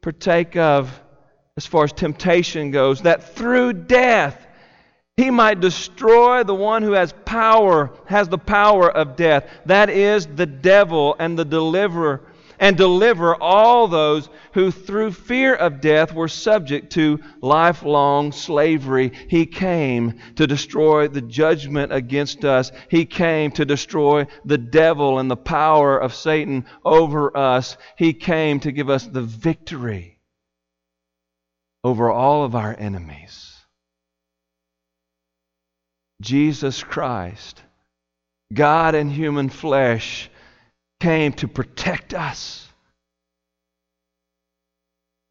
partake 0.00 0.56
of 0.56 1.00
as 1.56 1.64
far 1.64 1.84
as 1.84 1.92
temptation 1.92 2.72
goes, 2.72 3.02
that 3.02 3.36
through 3.36 3.74
death 3.74 4.44
he 5.16 5.30
might 5.30 5.60
destroy 5.60 6.42
the 6.42 6.56
one 6.56 6.82
who 6.82 6.94
has 6.94 7.14
power, 7.24 7.92
has 8.06 8.28
the 8.28 8.38
power 8.38 8.90
of 8.90 9.14
death. 9.14 9.48
That 9.66 9.88
is 9.88 10.26
the 10.26 10.46
devil 10.46 11.14
and 11.16 11.38
the 11.38 11.44
deliverer 11.44 12.22
and 12.62 12.76
deliver 12.76 13.34
all 13.34 13.88
those 13.88 14.28
who 14.52 14.70
through 14.70 15.10
fear 15.10 15.52
of 15.52 15.80
death 15.80 16.14
were 16.14 16.28
subject 16.28 16.92
to 16.92 17.18
lifelong 17.40 18.30
slavery. 18.30 19.10
He 19.26 19.46
came 19.46 20.20
to 20.36 20.46
destroy 20.46 21.08
the 21.08 21.22
judgment 21.22 21.92
against 21.92 22.44
us. 22.44 22.70
He 22.88 23.04
came 23.04 23.50
to 23.52 23.64
destroy 23.64 24.28
the 24.44 24.58
devil 24.58 25.18
and 25.18 25.28
the 25.28 25.36
power 25.36 25.98
of 25.98 26.14
Satan 26.14 26.64
over 26.84 27.36
us. 27.36 27.76
He 27.96 28.12
came 28.12 28.60
to 28.60 28.70
give 28.70 28.88
us 28.88 29.08
the 29.08 29.22
victory 29.22 30.20
over 31.82 32.12
all 32.12 32.44
of 32.44 32.54
our 32.54 32.76
enemies. 32.78 33.56
Jesus 36.20 36.84
Christ, 36.84 37.60
God 38.54 38.94
in 38.94 39.10
human 39.10 39.48
flesh, 39.48 40.30
came 41.02 41.32
to 41.32 41.48
protect 41.48 42.14
us, 42.14 42.64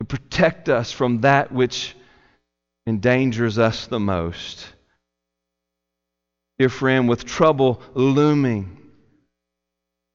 to 0.02 0.06
protect 0.06 0.68
us 0.68 0.92
from 0.92 1.22
that 1.22 1.54
which 1.54 1.96
endangers 2.86 3.58
us 3.58 3.88
the 3.88 4.00
most. 4.00 4.68
Dear 6.60 6.68
friend, 6.68 7.08
with 7.08 7.24
trouble 7.24 7.82
looming 7.94 8.82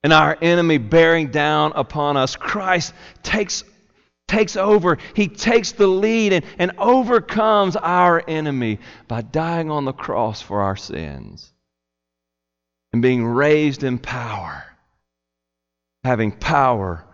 and 0.03 0.13
our 0.13 0.37
enemy 0.43 0.77
bearing 0.77 1.29
down 1.29 1.73
upon 1.75 2.19
us, 2.19 2.37
Christ 2.37 2.93
takes, 3.23 3.65
takes 4.29 4.57
over. 4.59 4.99
He 5.15 5.27
takes 5.27 5.73
the 5.73 5.87
lead 5.87 6.35
and, 6.35 6.45
and 6.59 6.73
overcomes 6.77 7.77
our 7.77 8.23
enemy 8.29 8.79
by 9.09 9.23
dying 9.23 9.71
on 9.71 9.87
the 9.87 9.95
cross 9.95 10.43
for 10.43 10.61
our 10.61 10.77
sins 10.77 11.51
and 12.93 13.01
being 13.01 13.25
raised 13.25 13.85
in 13.85 13.99
power 13.99 14.63
having 16.07 16.31
power 16.31 17.05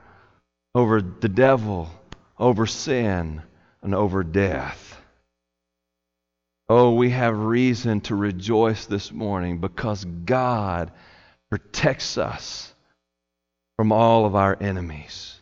over 0.75 1.01
the 1.01 1.29
devil, 1.29 1.91
over 2.39 2.67
sin, 2.67 3.43
and 3.83 3.95
over 3.95 4.23
death. 4.23 5.01
Oh, 6.69 6.95
we 6.95 7.11
have 7.11 7.37
reason 7.39 8.03
to 8.03 8.15
rejoice 8.15 8.87
this 8.87 9.11
morning 9.11 9.59
because 9.59 10.05
God 10.05 10.93
protects 11.51 12.19
us 12.19 12.73
from 13.77 13.93
all 13.93 14.27
of 14.27 14.35
our 14.35 14.57
enemies. 14.61 15.41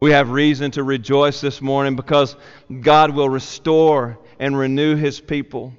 We 0.00 0.10
have 0.10 0.30
reason 0.30 0.72
to 0.72 0.82
rejoice 0.82 1.40
this 1.40 1.60
morning 1.60 1.94
because 1.94 2.36
God 2.80 3.14
will 3.14 3.28
restore 3.28 4.18
and 4.38 4.58
renew 4.58 4.96
His 4.96 5.20
people. 5.20 5.74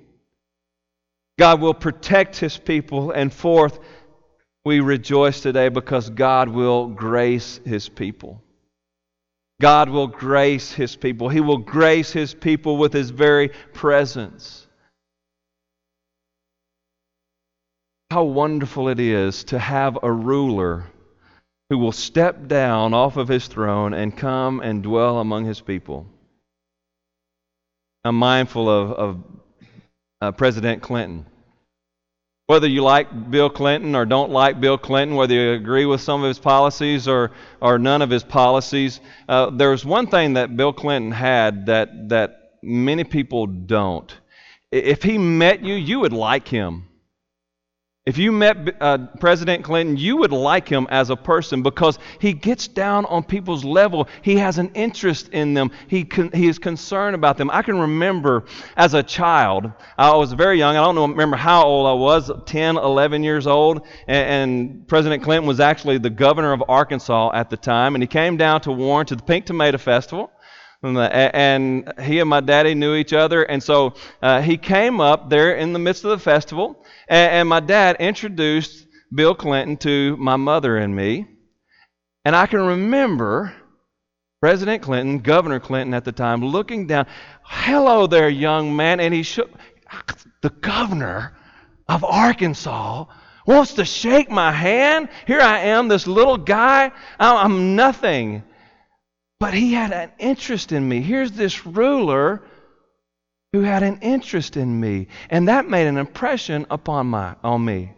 God 1.38 1.60
will 1.60 1.74
protect 1.74 2.38
His 2.38 2.58
people. 2.58 3.12
And 3.12 3.34
fourth, 3.34 3.80
we 4.66 4.80
rejoice 4.80 5.42
today 5.42 5.70
because 5.70 6.10
God 6.10 6.50
will 6.50 6.88
grace 6.88 7.60
His 7.66 7.90
people. 7.90 8.42
God 9.60 9.90
will 9.90 10.08
grace 10.08 10.72
His 10.72 10.96
people. 10.96 11.30
He 11.30 11.42
will 11.42 11.58
grace 11.58 12.12
His 12.12 12.34
people 12.34 12.78
with 12.78 12.94
His 12.94 13.10
very 13.10 13.50
presence. 13.74 14.68
How 18.10 18.24
wonderful 18.24 18.90
it 18.90 19.00
is 19.00 19.46
to 19.46 19.60
have 19.60 19.98
a 20.04 20.12
ruler 20.12 20.86
who 21.72 21.78
will 21.78 21.94
step 21.94 22.50
down 22.50 22.94
off 22.94 23.16
of 23.16 23.30
his 23.30 23.48
throne 23.48 23.94
and 23.94 24.18
come 24.18 24.60
and 24.60 24.84
dwell 24.84 25.20
among 25.20 25.46
his 25.46 25.62
people. 25.62 26.06
I'm 28.04 28.16
mindful 28.16 28.70
of, 28.70 28.92
of 28.92 29.24
uh, 30.20 30.32
President 30.34 30.82
Clinton. 30.82 31.26
Whether 32.48 32.68
you 32.68 32.84
like 32.84 33.32
Bill 33.32 33.50
Clinton 33.50 33.96
or 33.96 34.06
don't 34.06 34.32
like 34.32 34.60
Bill 34.60 34.78
Clinton, 34.78 35.16
whether 35.16 35.34
you 35.34 35.54
agree 35.54 35.86
with 35.86 36.02
some 36.02 36.22
of 36.24 36.28
his 36.28 36.40
policies 36.40 37.08
or, 37.08 37.32
or 37.62 37.80
none 37.80 38.02
of 38.02 38.10
his 38.10 38.24
policies, 38.24 39.00
uh, 39.30 39.52
there's 39.52 39.86
one 39.86 40.08
thing 40.08 40.34
that 40.34 40.58
Bill 40.58 40.74
Clinton 40.74 41.12
had 41.12 41.68
that, 41.68 42.10
that 42.10 42.58
many 42.62 43.04
people 43.04 43.48
don't. 43.48 44.14
If 44.72 45.04
he 45.04 45.18
met 45.18 45.64
you, 45.64 45.76
you 45.76 46.00
would 46.02 46.14
like 46.14 46.48
him. 46.48 46.88
If 48.04 48.18
you 48.18 48.32
met 48.32 48.78
uh, 48.82 48.98
President 49.20 49.64
Clinton, 49.64 49.96
you 49.96 50.18
would 50.18 50.32
like 50.32 50.68
him 50.68 50.88
as 50.90 51.12
a 51.12 51.16
person 51.16 51.62
because 51.62 52.00
he 52.18 52.34
gets 52.34 52.68
down 52.68 53.06
on 53.06 53.24
people's 53.24 53.64
level. 53.64 54.08
He 54.24 54.38
has 54.38 54.58
an 54.58 54.72
interest 54.74 55.30
in 55.30 55.54
them. 55.54 55.70
He, 55.88 56.06
con- 56.06 56.32
he 56.34 56.48
is 56.48 56.58
concerned 56.58 57.14
about 57.14 57.38
them. 57.38 57.52
I 57.52 57.62
can 57.62 57.80
remember 57.80 58.46
as 58.76 58.96
a 58.96 59.04
child, 59.04 59.72
I 60.00 60.16
was 60.16 60.34
very 60.34 60.58
young. 60.58 60.78
I 60.78 60.84
don't 60.84 60.96
know, 60.96 61.06
remember 61.06 61.38
how 61.38 61.64
old 61.64 61.86
I 61.86 61.94
was 61.94 62.32
10, 62.48 62.78
11 62.78 63.22
years 63.22 63.46
old. 63.46 63.86
And, 64.08 64.52
and 64.52 64.88
President 64.88 65.22
Clinton 65.22 65.48
was 65.48 65.60
actually 65.60 66.00
the 66.00 66.10
governor 66.10 66.54
of 66.54 66.64
Arkansas 66.68 67.30
at 67.36 67.52
the 67.52 67.58
time. 67.58 67.94
And 67.94 68.02
he 68.02 68.08
came 68.08 68.36
down 68.36 68.62
to 68.62 68.72
Warren 68.72 69.06
to 69.06 69.16
the 69.16 69.22
Pink 69.22 69.46
Tomato 69.46 69.78
Festival 69.78 70.32
and 70.84 71.94
he 72.02 72.20
and 72.20 72.30
my 72.30 72.40
daddy 72.40 72.74
knew 72.74 72.96
each 72.96 73.14
other. 73.14 73.44
And 73.44 73.62
so 73.62 73.94
uh, 74.22 74.42
he 74.42 74.58
came 74.58 75.00
up 75.00 75.30
there 75.30 75.56
in 75.56 75.74
the 75.74 75.80
midst 75.80 76.04
of 76.04 76.12
the 76.12 76.20
festival, 76.20 76.84
and, 77.08 77.32
and 77.32 77.50
my 77.50 77.60
dad 77.60 77.98
introduced 78.00 78.88
Bill 79.14 79.36
Clinton 79.36 79.78
to 79.78 80.18
my 80.18 80.36
mother 80.36 80.78
and 80.78 80.96
me. 80.96 81.28
And 82.26 82.36
I 82.36 82.46
can 82.46 82.62
remember 82.62 83.54
President 84.42 84.82
Clinton, 84.82 85.20
Governor 85.20 85.60
Clinton 85.60 85.94
at 85.94 86.04
the 86.04 86.12
time, 86.12 86.44
looking 86.44 86.88
down, 86.88 87.06
hello 87.44 88.08
there, 88.08 88.30
young 88.30 88.76
man. 88.76 89.00
And 89.00 89.14
he 89.14 89.24
shook, 89.24 89.52
the 90.42 90.50
governor 90.50 91.38
of 91.88 92.04
Arkansas 92.04 93.06
wants 93.46 93.74
to 93.74 93.86
shake 93.86 94.32
my 94.32 94.52
hand. 94.52 95.10
Here 95.28 95.42
I 95.42 95.60
am, 95.60 95.88
this 95.88 96.08
little 96.08 96.38
guy. 96.38 96.92
I'm 97.20 97.76
nothing. 97.76 98.44
But 99.42 99.56
he 99.56 99.74
had 99.74 99.92
an 99.92 100.12
interest 100.20 100.72
in 100.72 100.88
me. 100.88 101.02
Here's 101.02 101.32
this 101.32 101.66
ruler 101.66 102.44
who 103.54 103.62
had 103.62 103.82
an 103.82 103.98
interest 104.04 104.56
in 104.56 104.80
me. 104.80 105.08
And 105.32 105.48
that 105.48 105.68
made 105.68 105.88
an 105.88 105.98
impression 105.98 106.68
upon 106.70 107.08
my, 107.08 107.36
on 107.44 107.66
me. 107.66 107.92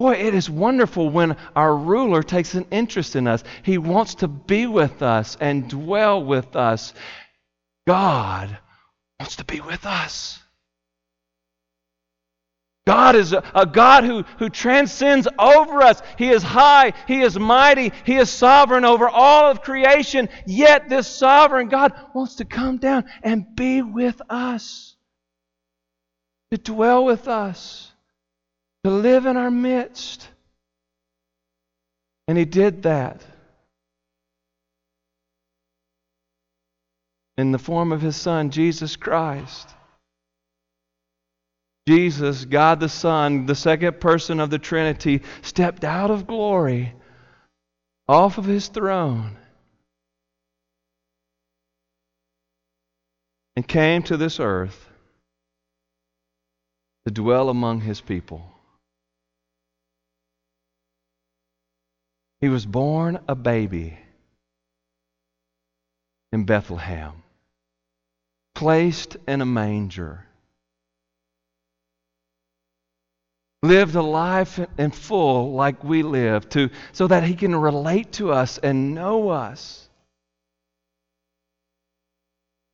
Boy, 0.00 0.14
it 0.14 0.34
is 0.34 0.50
wonderful 0.50 1.10
when 1.10 1.36
our 1.54 1.76
ruler 1.76 2.24
takes 2.24 2.54
an 2.54 2.66
interest 2.72 3.14
in 3.14 3.28
us. 3.28 3.44
He 3.62 3.78
wants 3.78 4.16
to 4.16 4.26
be 4.26 4.66
with 4.66 5.00
us 5.00 5.36
and 5.40 5.70
dwell 5.70 6.24
with 6.24 6.56
us. 6.56 6.92
God 7.86 8.58
wants 9.20 9.36
to 9.36 9.44
be 9.44 9.60
with 9.60 9.86
us. 9.86 10.42
God 12.86 13.16
is 13.16 13.32
a, 13.32 13.42
a, 13.54 13.64
God 13.64 14.04
who, 14.04 14.24
who 14.38 14.50
transcends 14.50 15.26
over 15.38 15.80
us. 15.80 16.02
He 16.18 16.28
is 16.30 16.42
high, 16.42 16.92
He 17.06 17.22
is 17.22 17.38
mighty, 17.38 17.92
He 18.04 18.16
is 18.16 18.28
sovereign 18.28 18.84
over 18.84 19.08
all 19.08 19.50
of 19.50 19.62
creation. 19.62 20.28
Yet, 20.46 20.90
this 20.90 21.08
sovereign 21.08 21.68
God 21.68 21.94
wants 22.14 22.36
to 22.36 22.44
come 22.44 22.76
down 22.76 23.06
and 23.22 23.56
be 23.56 23.80
with 23.80 24.20
us, 24.28 24.96
to 26.50 26.58
dwell 26.58 27.06
with 27.06 27.26
us, 27.26 27.90
to 28.84 28.90
live 28.90 29.24
in 29.24 29.38
our 29.38 29.50
midst. 29.50 30.28
And 32.28 32.36
He 32.36 32.44
did 32.44 32.82
that 32.82 33.24
in 37.38 37.50
the 37.50 37.58
form 37.58 37.92
of 37.92 38.02
His 38.02 38.16
Son, 38.16 38.50
Jesus 38.50 38.96
Christ. 38.96 39.70
Jesus, 41.86 42.46
God 42.46 42.80
the 42.80 42.88
Son, 42.88 43.46
the 43.46 43.54
second 43.54 44.00
person 44.00 44.40
of 44.40 44.50
the 44.50 44.58
Trinity, 44.58 45.22
stepped 45.42 45.84
out 45.84 46.10
of 46.10 46.26
glory, 46.26 46.94
off 48.08 48.38
of 48.38 48.46
his 48.46 48.68
throne, 48.68 49.36
and 53.56 53.68
came 53.68 54.02
to 54.04 54.16
this 54.16 54.40
earth 54.40 54.88
to 57.06 57.12
dwell 57.12 57.50
among 57.50 57.82
his 57.82 58.00
people. 58.00 58.50
He 62.40 62.48
was 62.48 62.64
born 62.64 63.20
a 63.28 63.34
baby 63.34 63.98
in 66.32 66.44
Bethlehem, 66.44 67.12
placed 68.54 69.16
in 69.28 69.40
a 69.40 69.46
manger, 69.46 70.26
lived 73.64 73.94
a 73.94 74.02
life 74.02 74.60
in 74.78 74.90
full 74.90 75.52
like 75.52 75.82
we 75.82 76.02
live, 76.02 76.48
to, 76.50 76.70
so 76.92 77.06
that 77.06 77.24
he 77.24 77.34
can 77.34 77.54
relate 77.54 78.12
to 78.12 78.32
us 78.32 78.58
and 78.58 78.94
know 78.94 79.30
us. 79.30 79.88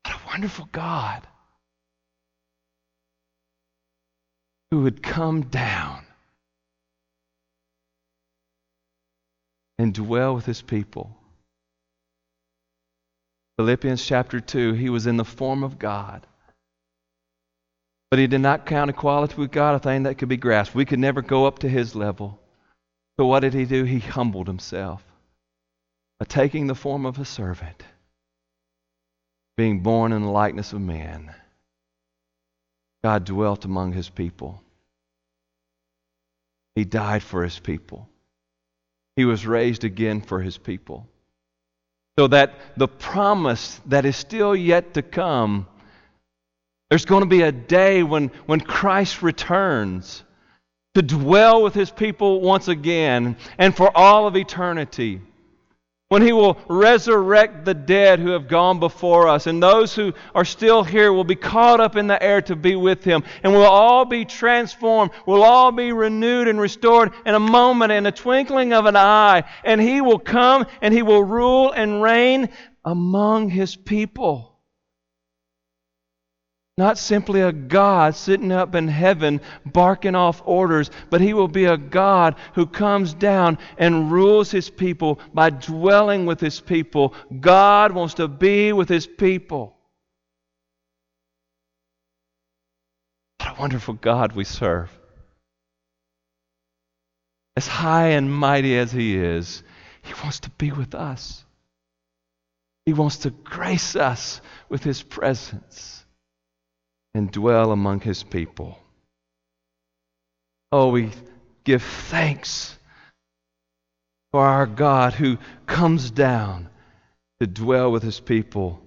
What 0.05 0.17
a 0.17 0.27
wonderful 0.27 0.69
God 0.73 1.27
who 4.71 4.83
would 4.83 5.03
come 5.03 5.43
down 5.43 6.05
and 9.79 9.95
dwell 9.95 10.35
with 10.35 10.47
his 10.47 10.61
people. 10.61 11.17
Philippians 13.57 14.05
chapter 14.05 14.41
2, 14.41 14.73
he 14.73 14.89
was 14.89 15.07
in 15.07 15.17
the 15.17 15.25
form 15.25 15.63
of 15.63 15.79
God. 15.79 16.27
But 18.11 18.19
he 18.19 18.27
did 18.27 18.41
not 18.41 18.67
count 18.67 18.91
equality 18.91 19.37
with 19.37 19.53
God 19.53 19.77
a 19.77 19.79
thing 19.79 20.03
that 20.03 20.19
could 20.19 20.29
be 20.29 20.37
grasped. 20.37 20.75
We 20.75 20.85
could 20.85 20.99
never 20.99 21.23
go 21.23 21.47
up 21.47 21.61
to 21.61 21.69
his 21.69 21.95
level. 21.95 22.41
So 23.19 23.27
what 23.27 23.41
did 23.41 23.55
he 23.55 23.65
do? 23.65 23.85
He 23.85 24.01
humbled 24.01 24.49
himself 24.49 25.05
by 26.19 26.27
taking 26.27 26.67
the 26.67 26.75
form 26.75 27.07
of 27.07 27.19
a 27.19 27.25
servant, 27.25 27.83
being 29.57 29.81
born 29.81 30.13
in 30.13 30.23
the 30.23 30.31
likeness 30.31 30.73
of 30.73 30.81
man. 30.81 31.35
God 33.05 33.25
dwelt 33.25 33.65
among 33.65 33.93
his 33.93 34.09
people. 34.09 34.63
He 36.75 36.85
died 36.85 37.23
for 37.23 37.45
his 37.45 37.59
people. 37.59 38.09
He 39.17 39.25
was 39.25 39.47
raised 39.47 39.85
again 39.85 40.21
for 40.21 40.41
his 40.41 40.59
people 40.59 41.07
so 42.19 42.27
that 42.27 42.55
the 42.77 42.89
promise 42.89 43.81
that 43.87 44.05
is 44.05 44.17
still 44.17 44.55
yet 44.55 44.95
to 44.95 45.03
come, 45.03 45.67
there's 46.91 47.07
going 47.07 47.23
to 47.23 47.29
be 47.29 47.43
a 47.43 47.53
day 47.53 48.03
when, 48.03 48.29
when 48.47 48.61
Christ 48.61 49.23
returns 49.23 50.23
to 50.95 51.03
dwell 51.03 51.63
with 51.63 51.73
his 51.73 51.91
people 51.91 52.41
once 52.41 52.69
again 52.69 53.37
and 53.59 53.75
for 53.75 53.97
all 53.97 54.27
of 54.27 54.37
eternity 54.37 55.21
when 56.11 56.23
he 56.23 56.33
will 56.33 56.59
resurrect 56.69 57.65
the 57.65 57.73
dead 57.73 58.19
who 58.19 58.31
have 58.31 58.49
gone 58.49 58.81
before 58.81 59.29
us, 59.29 59.47
and 59.47 59.63
those 59.63 59.95
who 59.95 60.13
are 60.35 60.45
still 60.45 60.83
here 60.83 61.13
will 61.13 61.23
be 61.23 61.37
caught 61.37 61.79
up 61.79 61.95
in 61.95 62.09
the 62.09 62.21
air 62.21 62.43
to 62.43 62.57
be 62.57 62.75
with 62.75 63.05
him, 63.05 63.23
and 63.45 63.53
we'll 63.53 63.63
all 63.63 64.05
be 64.05 64.25
transformed, 64.25 65.13
we'll 65.25 65.45
all 65.45 65.71
be 65.71 65.93
renewed 65.93 66.49
and 66.49 66.61
restored 66.61 67.13
in 67.25 67.37
a 67.37 67.41
moment, 67.41 67.93
in 67.93 68.07
a 68.07 68.13
twinkling 68.13 68.73
of 68.73 68.87
an 68.87 68.97
eye, 68.97 69.45
and 69.65 69.81
he 69.81 70.01
will 70.01 70.19
come 70.19 70.67
and 70.83 70.93
he 70.93 71.03
will 71.03 71.23
rule 71.23 71.71
and 71.71 72.03
reign 72.03 72.49
among 72.85 73.49
his 73.49 73.77
people. 73.77 74.50
Not 76.81 76.97
simply 76.97 77.43
a 77.43 77.53
God 77.53 78.17
sitting 78.17 78.51
up 78.51 78.75
in 78.75 78.89
heaven 78.89 79.43
barking 79.67 80.15
off 80.15 80.41
orders, 80.47 80.91
but 81.11 81.21
He 81.21 81.35
will 81.35 81.47
be 81.47 81.67
a 81.67 81.77
God 81.77 82.37
who 82.55 82.65
comes 82.65 83.13
down 83.13 83.59
and 83.77 84.11
rules 84.11 84.51
His 84.51 84.71
people 84.71 85.21
by 85.35 85.51
dwelling 85.51 86.25
with 86.25 86.41
His 86.41 86.59
people. 86.59 87.13
God 87.39 87.93
wants 87.93 88.15
to 88.15 88.29
be 88.29 88.73
with 88.73 88.89
His 88.89 89.07
people. 89.07 89.77
What 93.41 93.59
a 93.59 93.61
wonderful 93.61 93.93
God 93.93 94.33
we 94.33 94.45
serve. 94.45 94.91
As 97.57 97.67
high 97.67 98.13
and 98.13 98.33
mighty 98.35 98.79
as 98.79 98.91
He 98.91 99.19
is, 99.19 99.63
He 100.01 100.15
wants 100.23 100.41
to 100.41 100.51
be 100.53 100.73
with 100.73 100.95
us. 100.95 101.45
He 102.87 102.95
wants 102.95 103.19
to 103.19 103.31
grace 103.31 103.97
us 103.97 104.41
with 104.71 104.83
His 104.83 105.03
presence 105.03 106.00
and 107.15 107.31
dwell 107.31 107.73
among 107.73 108.01
his 108.01 108.23
people. 108.23 108.79
Oh, 110.73 110.91
we 110.91 111.11
give 111.65 111.83
thanks 111.83 112.79
for 114.33 114.47
our 114.47 114.67
God 114.67 115.15
who 115.15 115.39
comes 115.67 116.11
down 116.11 116.69
to 117.41 117.47
dwell 117.47 117.91
with 117.91 118.03
his 118.03 118.21
people. 118.21 118.81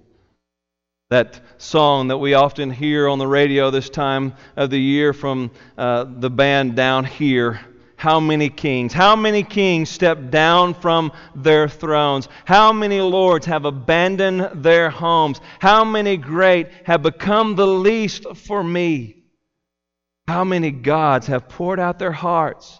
That 1.10 1.40
song 1.58 2.08
that 2.08 2.18
we 2.18 2.34
often 2.34 2.70
hear 2.70 3.08
on 3.08 3.18
the 3.18 3.26
radio 3.26 3.70
this 3.70 3.90
time 3.90 4.34
of 4.56 4.70
the 4.70 4.80
year 4.80 5.12
from 5.12 5.50
uh, 5.76 6.04
the 6.04 6.30
band 6.30 6.74
Downhere 6.74 7.60
how 8.04 8.20
many 8.20 8.50
kings? 8.50 8.92
How 8.92 9.16
many 9.16 9.42
kings 9.42 9.88
stepped 9.88 10.30
down 10.30 10.74
from 10.74 11.10
their 11.34 11.70
thrones? 11.70 12.28
How 12.44 12.70
many 12.70 13.00
lords 13.00 13.46
have 13.46 13.64
abandoned 13.64 14.62
their 14.62 14.90
homes? 14.90 15.40
How 15.58 15.86
many 15.86 16.18
great 16.18 16.68
have 16.84 17.02
become 17.02 17.54
the 17.54 17.66
least 17.66 18.26
for 18.36 18.62
me? 18.62 19.24
How 20.28 20.44
many 20.44 20.70
gods 20.70 21.28
have 21.28 21.48
poured 21.48 21.80
out 21.80 21.98
their 21.98 22.12
hearts 22.12 22.78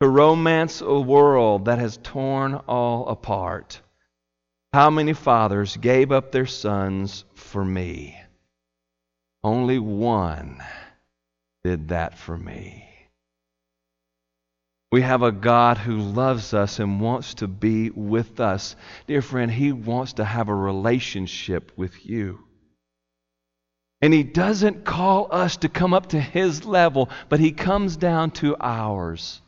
to 0.00 0.08
romance 0.08 0.80
a 0.80 0.98
world 0.98 1.66
that 1.66 1.78
has 1.78 2.00
torn 2.02 2.54
all 2.66 3.06
apart? 3.06 3.80
How 4.72 4.90
many 4.90 5.12
fathers 5.12 5.76
gave 5.76 6.10
up 6.10 6.32
their 6.32 6.46
sons 6.46 7.24
for 7.36 7.64
me? 7.64 8.18
Only 9.44 9.78
one 9.78 10.60
did 11.62 11.90
that 11.90 12.18
for 12.18 12.36
me. 12.36 12.91
We 14.92 15.00
have 15.00 15.22
a 15.22 15.32
God 15.32 15.78
who 15.78 15.96
loves 15.96 16.52
us 16.52 16.78
and 16.78 17.00
wants 17.00 17.32
to 17.34 17.48
be 17.48 17.88
with 17.88 18.40
us. 18.40 18.76
Dear 19.06 19.22
friend, 19.22 19.50
He 19.50 19.72
wants 19.72 20.12
to 20.14 20.24
have 20.24 20.50
a 20.50 20.54
relationship 20.54 21.72
with 21.76 22.04
you. 22.04 22.40
And 24.02 24.12
He 24.12 24.22
doesn't 24.22 24.84
call 24.84 25.28
us 25.30 25.56
to 25.58 25.70
come 25.70 25.94
up 25.94 26.10
to 26.10 26.20
His 26.20 26.66
level, 26.66 27.08
but 27.30 27.40
He 27.40 27.52
comes 27.52 27.96
down 27.96 28.32
to 28.32 28.54
ours 28.60 29.40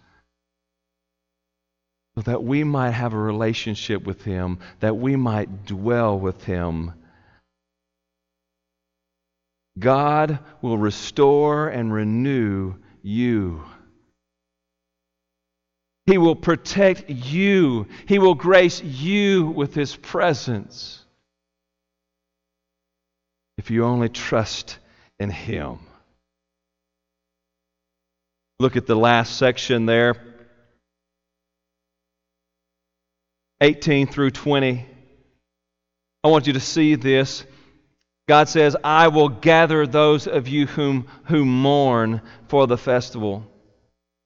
so 2.15 2.23
that 2.23 2.43
we 2.43 2.65
might 2.65 2.93
have 2.93 3.13
a 3.13 3.19
relationship 3.19 4.07
with 4.07 4.25
Him, 4.25 4.61
that 4.81 4.97
we 4.97 5.15
might 5.15 5.67
dwell 5.67 6.19
with 6.19 6.43
Him. 6.45 6.95
God 9.79 10.39
will 10.63 10.79
restore 10.79 11.69
and 11.69 11.93
renew 11.93 12.77
you. 13.03 13.63
He 16.07 16.19
will 16.19 16.37
protect 16.37 17.09
you. 17.09 17.87
He 18.07 18.19
will 18.19 18.35
grace 18.35 18.83
you 18.83 19.47
with 19.47 19.75
His 19.75 19.97
presence. 19.97 21.03
If 23.57 23.71
you 23.71 23.85
only 23.85 24.09
trust 24.11 24.79
in 25.19 25.31
Him. 25.31 25.79
Look 28.61 28.77
at 28.77 28.87
the 28.87 28.97
last 28.97 29.37
section 29.37 29.87
there 29.87 30.17
18 33.61 34.09
through 34.09 34.31
20. 34.31 34.87
I 36.23 36.29
want 36.29 36.47
you 36.47 36.53
to 36.53 36.61
see 36.61 36.97
this. 36.97 37.45
God 38.29 38.49
says, 38.49 38.77
I 38.85 39.09
will 39.09 39.29
gather 39.29 39.87
those 39.87 40.27
of 40.27 40.49
you 40.49 40.67
whom, 40.67 41.07
who 41.25 41.45
mourn 41.45 42.21
for 42.49 42.67
the 42.67 42.79
festival 42.79 43.47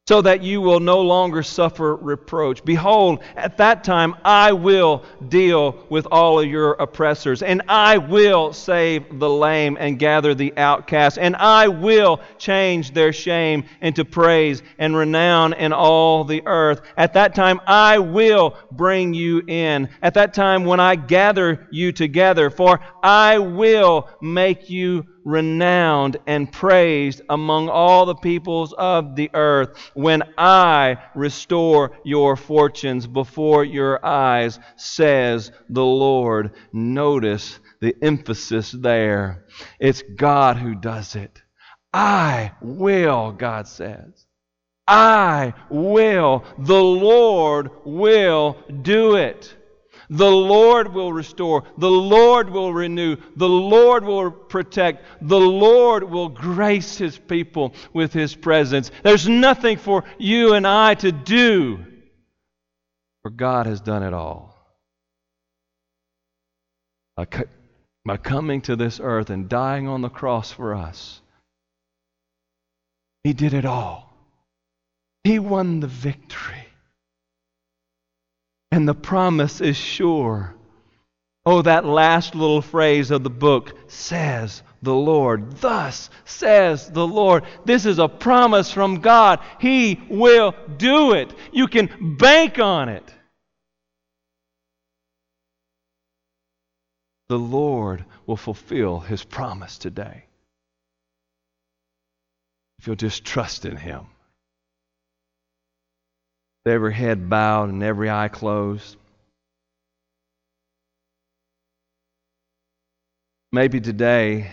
so 0.09 0.23
that 0.23 0.43
you 0.43 0.63
will 0.63 0.81
no 0.81 1.03
longer 1.03 1.43
suffer 1.43 1.95
reproach. 1.97 2.65
Behold, 2.65 3.23
at 3.37 3.59
that 3.59 3.85
time 3.85 4.17
I 4.25 4.53
will 4.53 5.05
deal 5.29 5.85
with 5.91 6.07
all 6.11 6.41
of 6.41 6.47
your 6.47 6.73
oppressors, 6.73 7.43
and 7.43 7.61
I 7.69 7.99
will 7.99 8.55
save 8.55 9.19
the 9.19 9.29
lame 9.29 9.77
and 9.79 9.99
gather 9.99 10.35
the 10.35 10.57
outcast, 10.57 11.19
and 11.19 11.37
I 11.37 11.69
will 11.69 12.23
change 12.39 12.95
their 12.95 13.13
shame 13.13 13.65
into 13.83 14.07
praise 14.07 14.63
and 14.79 14.97
renown 14.97 15.53
in 15.53 15.75
all 15.75 16.25
the 16.25 16.43
earth. 16.47 16.81
At 16.97 17.13
that 17.13 17.35
time 17.35 17.61
I 17.67 17.99
will 17.99 18.57
bring 18.73 19.13
you 19.13 19.43
in. 19.47 19.91
At 20.01 20.15
that 20.15 20.33
time 20.33 20.65
when 20.65 20.81
I 20.81 20.97
gather 20.97 21.69
you 21.71 21.93
together, 21.93 22.49
for 22.49 22.81
I 23.03 23.37
will 23.37 24.09
make 24.23 24.71
you 24.71 25.05
renowned 25.29 26.17
and 26.27 26.51
praised 26.51 27.21
among 27.29 27.69
all 27.69 28.07
the 28.07 28.15
peoples 28.15 28.73
of 28.73 29.15
the 29.15 29.31
earth 29.35 29.91
when 29.93 30.23
I 30.39 30.97
restore 31.15 31.93
your 32.03 32.35
fortunes 32.35 33.07
before 33.07 33.63
your 33.63 34.05
eyes, 34.05 34.59
says 34.77 35.53
the 35.69 35.85
Lord. 35.85 36.53
Notice 36.73 37.59
the 37.81 37.95
emphasis 38.01 38.73
there. 38.73 39.45
It's 39.79 40.03
God 40.17 40.57
who 40.57 40.75
does 40.75 41.15
it. 41.15 41.43
I 41.93 42.53
will, 42.63 43.33
God 43.33 43.69
says. 43.69 44.27
I 44.87 45.53
will. 45.69 46.45
The 46.59 46.83
Lord 46.83 47.71
will 47.85 48.57
do 48.81 49.17
it. 49.17 49.55
The 50.11 50.31
Lord 50.31 50.95
will 50.95 51.13
restore. 51.13 51.65
The 51.77 51.91
Lord 51.91 52.49
will 52.49 52.73
renew. 52.73 53.17
The 53.37 53.49
Lord 53.49 54.05
will 54.05 54.31
protect. 54.31 55.05
The 55.21 55.39
Lord 55.39 56.05
will 56.05 56.29
grace 56.31 56.97
His 56.97 57.19
people 57.19 57.75
with 57.93 58.13
His 58.13 58.35
presence. 58.35 58.91
There's 59.03 59.29
nothing 59.29 59.77
for 59.77 60.05
you 60.19 60.55
and 60.55 60.67
I 60.67 60.95
to 60.95 61.13
do, 61.13 61.85
for 63.23 63.31
God 63.31 63.67
has 63.67 63.81
done 63.81 64.03
it 64.03 64.15
all. 64.15 64.57
By 67.17 68.17
coming 68.17 68.63
to 68.63 68.77
this 68.77 69.01
earth 69.03 69.29
and 69.29 69.49
dying 69.49 69.89
on 69.89 70.01
the 70.01 70.09
cross 70.09 70.51
for 70.53 70.75
us, 70.75 71.21
He 73.25 73.35
did 73.35 73.53
it 73.53 73.67
all. 73.67 74.11
He 75.25 75.39
won 75.39 75.81
the 75.81 75.87
victory. 75.87 76.68
And 78.79 78.89
the 78.89 78.95
promise 78.95 79.61
is 79.61 79.77
sure. 79.77 80.55
Oh, 81.45 81.63
that 81.63 81.85
last 81.85 82.37
little 82.37 82.63
phrase 82.63 83.11
of 83.11 83.25
the 83.25 83.29
book 83.29 83.77
says 83.91 84.63
the 84.83 84.95
Lord. 84.95 85.57
Thus 85.57 86.11
says 86.25 86.89
the 86.89 87.05
Lord. 87.05 87.43
This 87.65 87.87
is 87.87 87.99
a 87.99 88.07
promise 88.07 88.71
from 88.71 89.01
God. 89.01 89.41
He 89.59 90.01
will 90.09 90.55
do 90.77 91.15
it. 91.15 91.35
You 91.51 91.67
can 91.67 92.17
bank 92.19 92.61
on 92.61 92.89
it. 92.89 93.13
The 97.29 97.37
Lord 97.37 98.05
will 98.27 98.37
fulfill 98.37 99.01
his 99.01 99.25
promise 99.25 99.77
today. 99.77 100.27
If 102.79 102.87
you'll 102.87 102.95
just 102.95 103.25
trust 103.25 103.65
in 103.65 103.77
him 103.77 104.07
every 106.69 106.95
head 106.95 107.29
bowed 107.29 107.71
and 107.71 107.83
every 107.83 108.11
eye 108.11 108.29
closed. 108.29 108.97
Maybe 113.51 113.81
today 113.81 114.53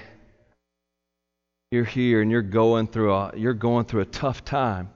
you're 1.71 1.83
here 1.83 2.21
and 2.21 2.31
you're 2.31 2.41
going 2.41 2.87
through 2.87 3.13
a, 3.13 3.31
you're 3.35 3.53
going 3.53 3.85
through 3.85 4.01
a 4.01 4.05
tough 4.05 4.45
time. 4.45 4.89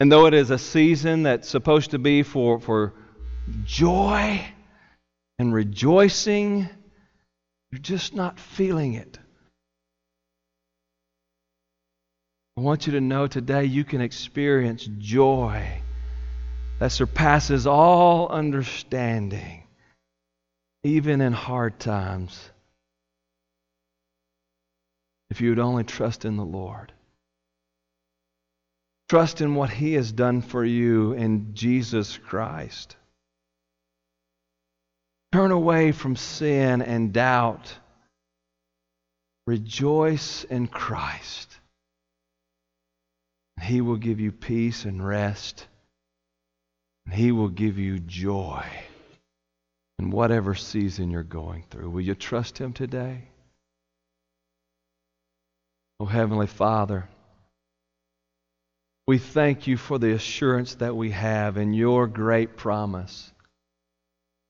And 0.00 0.10
though 0.10 0.26
it 0.26 0.34
is 0.34 0.50
a 0.50 0.58
season 0.58 1.22
that's 1.22 1.48
supposed 1.48 1.92
to 1.92 1.98
be 1.98 2.22
for, 2.22 2.58
for 2.58 2.94
joy 3.64 4.44
and 5.38 5.54
rejoicing, 5.54 6.68
you're 7.70 7.80
just 7.80 8.14
not 8.14 8.40
feeling 8.40 8.94
it. 8.94 9.18
I 12.56 12.60
want 12.60 12.86
you 12.86 12.92
to 12.92 13.00
know 13.00 13.26
today 13.26 13.64
you 13.64 13.82
can 13.82 14.02
experience 14.02 14.86
joy 14.98 15.80
that 16.78 16.92
surpasses 16.92 17.66
all 17.66 18.28
understanding, 18.28 19.62
even 20.84 21.22
in 21.22 21.32
hard 21.32 21.78
times, 21.80 22.50
if 25.30 25.40
you 25.40 25.48
would 25.48 25.58
only 25.58 25.84
trust 25.84 26.26
in 26.26 26.36
the 26.36 26.44
Lord. 26.44 26.92
Trust 29.08 29.40
in 29.40 29.54
what 29.54 29.70
He 29.70 29.94
has 29.94 30.12
done 30.12 30.42
for 30.42 30.62
you 30.62 31.12
in 31.12 31.54
Jesus 31.54 32.18
Christ. 32.18 32.96
Turn 35.32 35.52
away 35.52 35.92
from 35.92 36.16
sin 36.16 36.82
and 36.82 37.14
doubt. 37.14 37.74
Rejoice 39.46 40.44
in 40.44 40.66
Christ. 40.66 41.48
He 43.62 43.80
will 43.80 43.96
give 43.96 44.20
you 44.20 44.32
peace 44.32 44.84
and 44.84 45.06
rest. 45.06 45.66
And 47.06 47.14
He 47.14 47.32
will 47.32 47.48
give 47.48 47.78
you 47.78 47.98
joy 47.98 48.66
in 49.98 50.10
whatever 50.10 50.54
season 50.54 51.10
you're 51.10 51.22
going 51.22 51.64
through. 51.70 51.90
Will 51.90 52.00
you 52.00 52.14
trust 52.14 52.58
Him 52.58 52.72
today? 52.72 53.28
Oh, 56.00 56.06
Heavenly 56.06 56.48
Father, 56.48 57.08
we 59.06 59.18
thank 59.18 59.66
you 59.66 59.76
for 59.76 59.98
the 59.98 60.12
assurance 60.12 60.76
that 60.76 60.96
we 60.96 61.10
have 61.10 61.56
in 61.56 61.74
your 61.74 62.06
great 62.06 62.56
promise. 62.56 63.32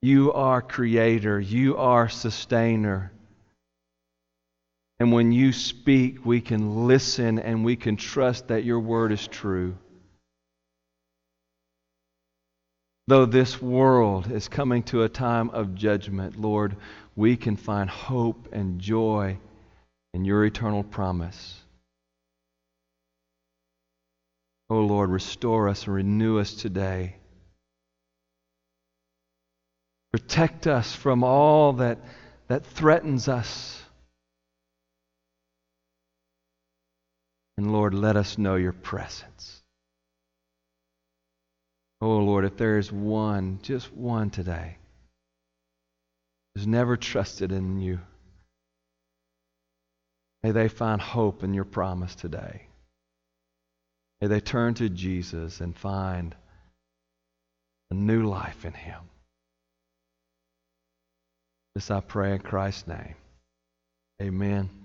You 0.00 0.32
are 0.32 0.62
creator, 0.62 1.38
you 1.38 1.76
are 1.76 2.08
sustainer. 2.08 3.12
And 5.02 5.10
when 5.10 5.32
you 5.32 5.52
speak, 5.52 6.24
we 6.24 6.40
can 6.40 6.86
listen 6.86 7.40
and 7.40 7.64
we 7.64 7.74
can 7.74 7.96
trust 7.96 8.46
that 8.46 8.62
your 8.62 8.78
word 8.78 9.10
is 9.10 9.26
true. 9.26 9.76
Though 13.08 13.26
this 13.26 13.60
world 13.60 14.30
is 14.30 14.46
coming 14.46 14.84
to 14.84 15.02
a 15.02 15.08
time 15.08 15.50
of 15.50 15.74
judgment, 15.74 16.40
Lord, 16.40 16.76
we 17.16 17.36
can 17.36 17.56
find 17.56 17.90
hope 17.90 18.50
and 18.52 18.80
joy 18.80 19.38
in 20.14 20.24
your 20.24 20.44
eternal 20.44 20.84
promise. 20.84 21.60
Oh 24.70 24.82
Lord, 24.82 25.10
restore 25.10 25.68
us 25.68 25.86
and 25.86 25.96
renew 25.96 26.38
us 26.38 26.54
today. 26.54 27.16
Protect 30.12 30.68
us 30.68 30.94
from 30.94 31.24
all 31.24 31.72
that, 31.72 31.98
that 32.46 32.64
threatens 32.64 33.26
us. 33.26 33.81
And 37.62 37.72
Lord, 37.72 37.94
let 37.94 38.16
us 38.16 38.38
know 38.38 38.56
your 38.56 38.72
presence. 38.72 39.62
Oh 42.00 42.16
Lord, 42.18 42.44
if 42.44 42.56
there 42.56 42.76
is 42.76 42.90
one, 42.90 43.60
just 43.62 43.92
one 43.92 44.30
today, 44.30 44.78
who's 46.56 46.66
never 46.66 46.96
trusted 46.96 47.52
in 47.52 47.80
you, 47.80 48.00
may 50.42 50.50
they 50.50 50.66
find 50.66 51.00
hope 51.00 51.44
in 51.44 51.54
your 51.54 51.64
promise 51.64 52.16
today. 52.16 52.62
May 54.20 54.26
they 54.26 54.40
turn 54.40 54.74
to 54.74 54.88
Jesus 54.88 55.60
and 55.60 55.76
find 55.76 56.34
a 57.92 57.94
new 57.94 58.26
life 58.26 58.64
in 58.64 58.72
him. 58.72 59.02
This 61.76 61.92
I 61.92 62.00
pray 62.00 62.32
in 62.32 62.40
Christ's 62.40 62.88
name. 62.88 63.14
Amen. 64.20 64.81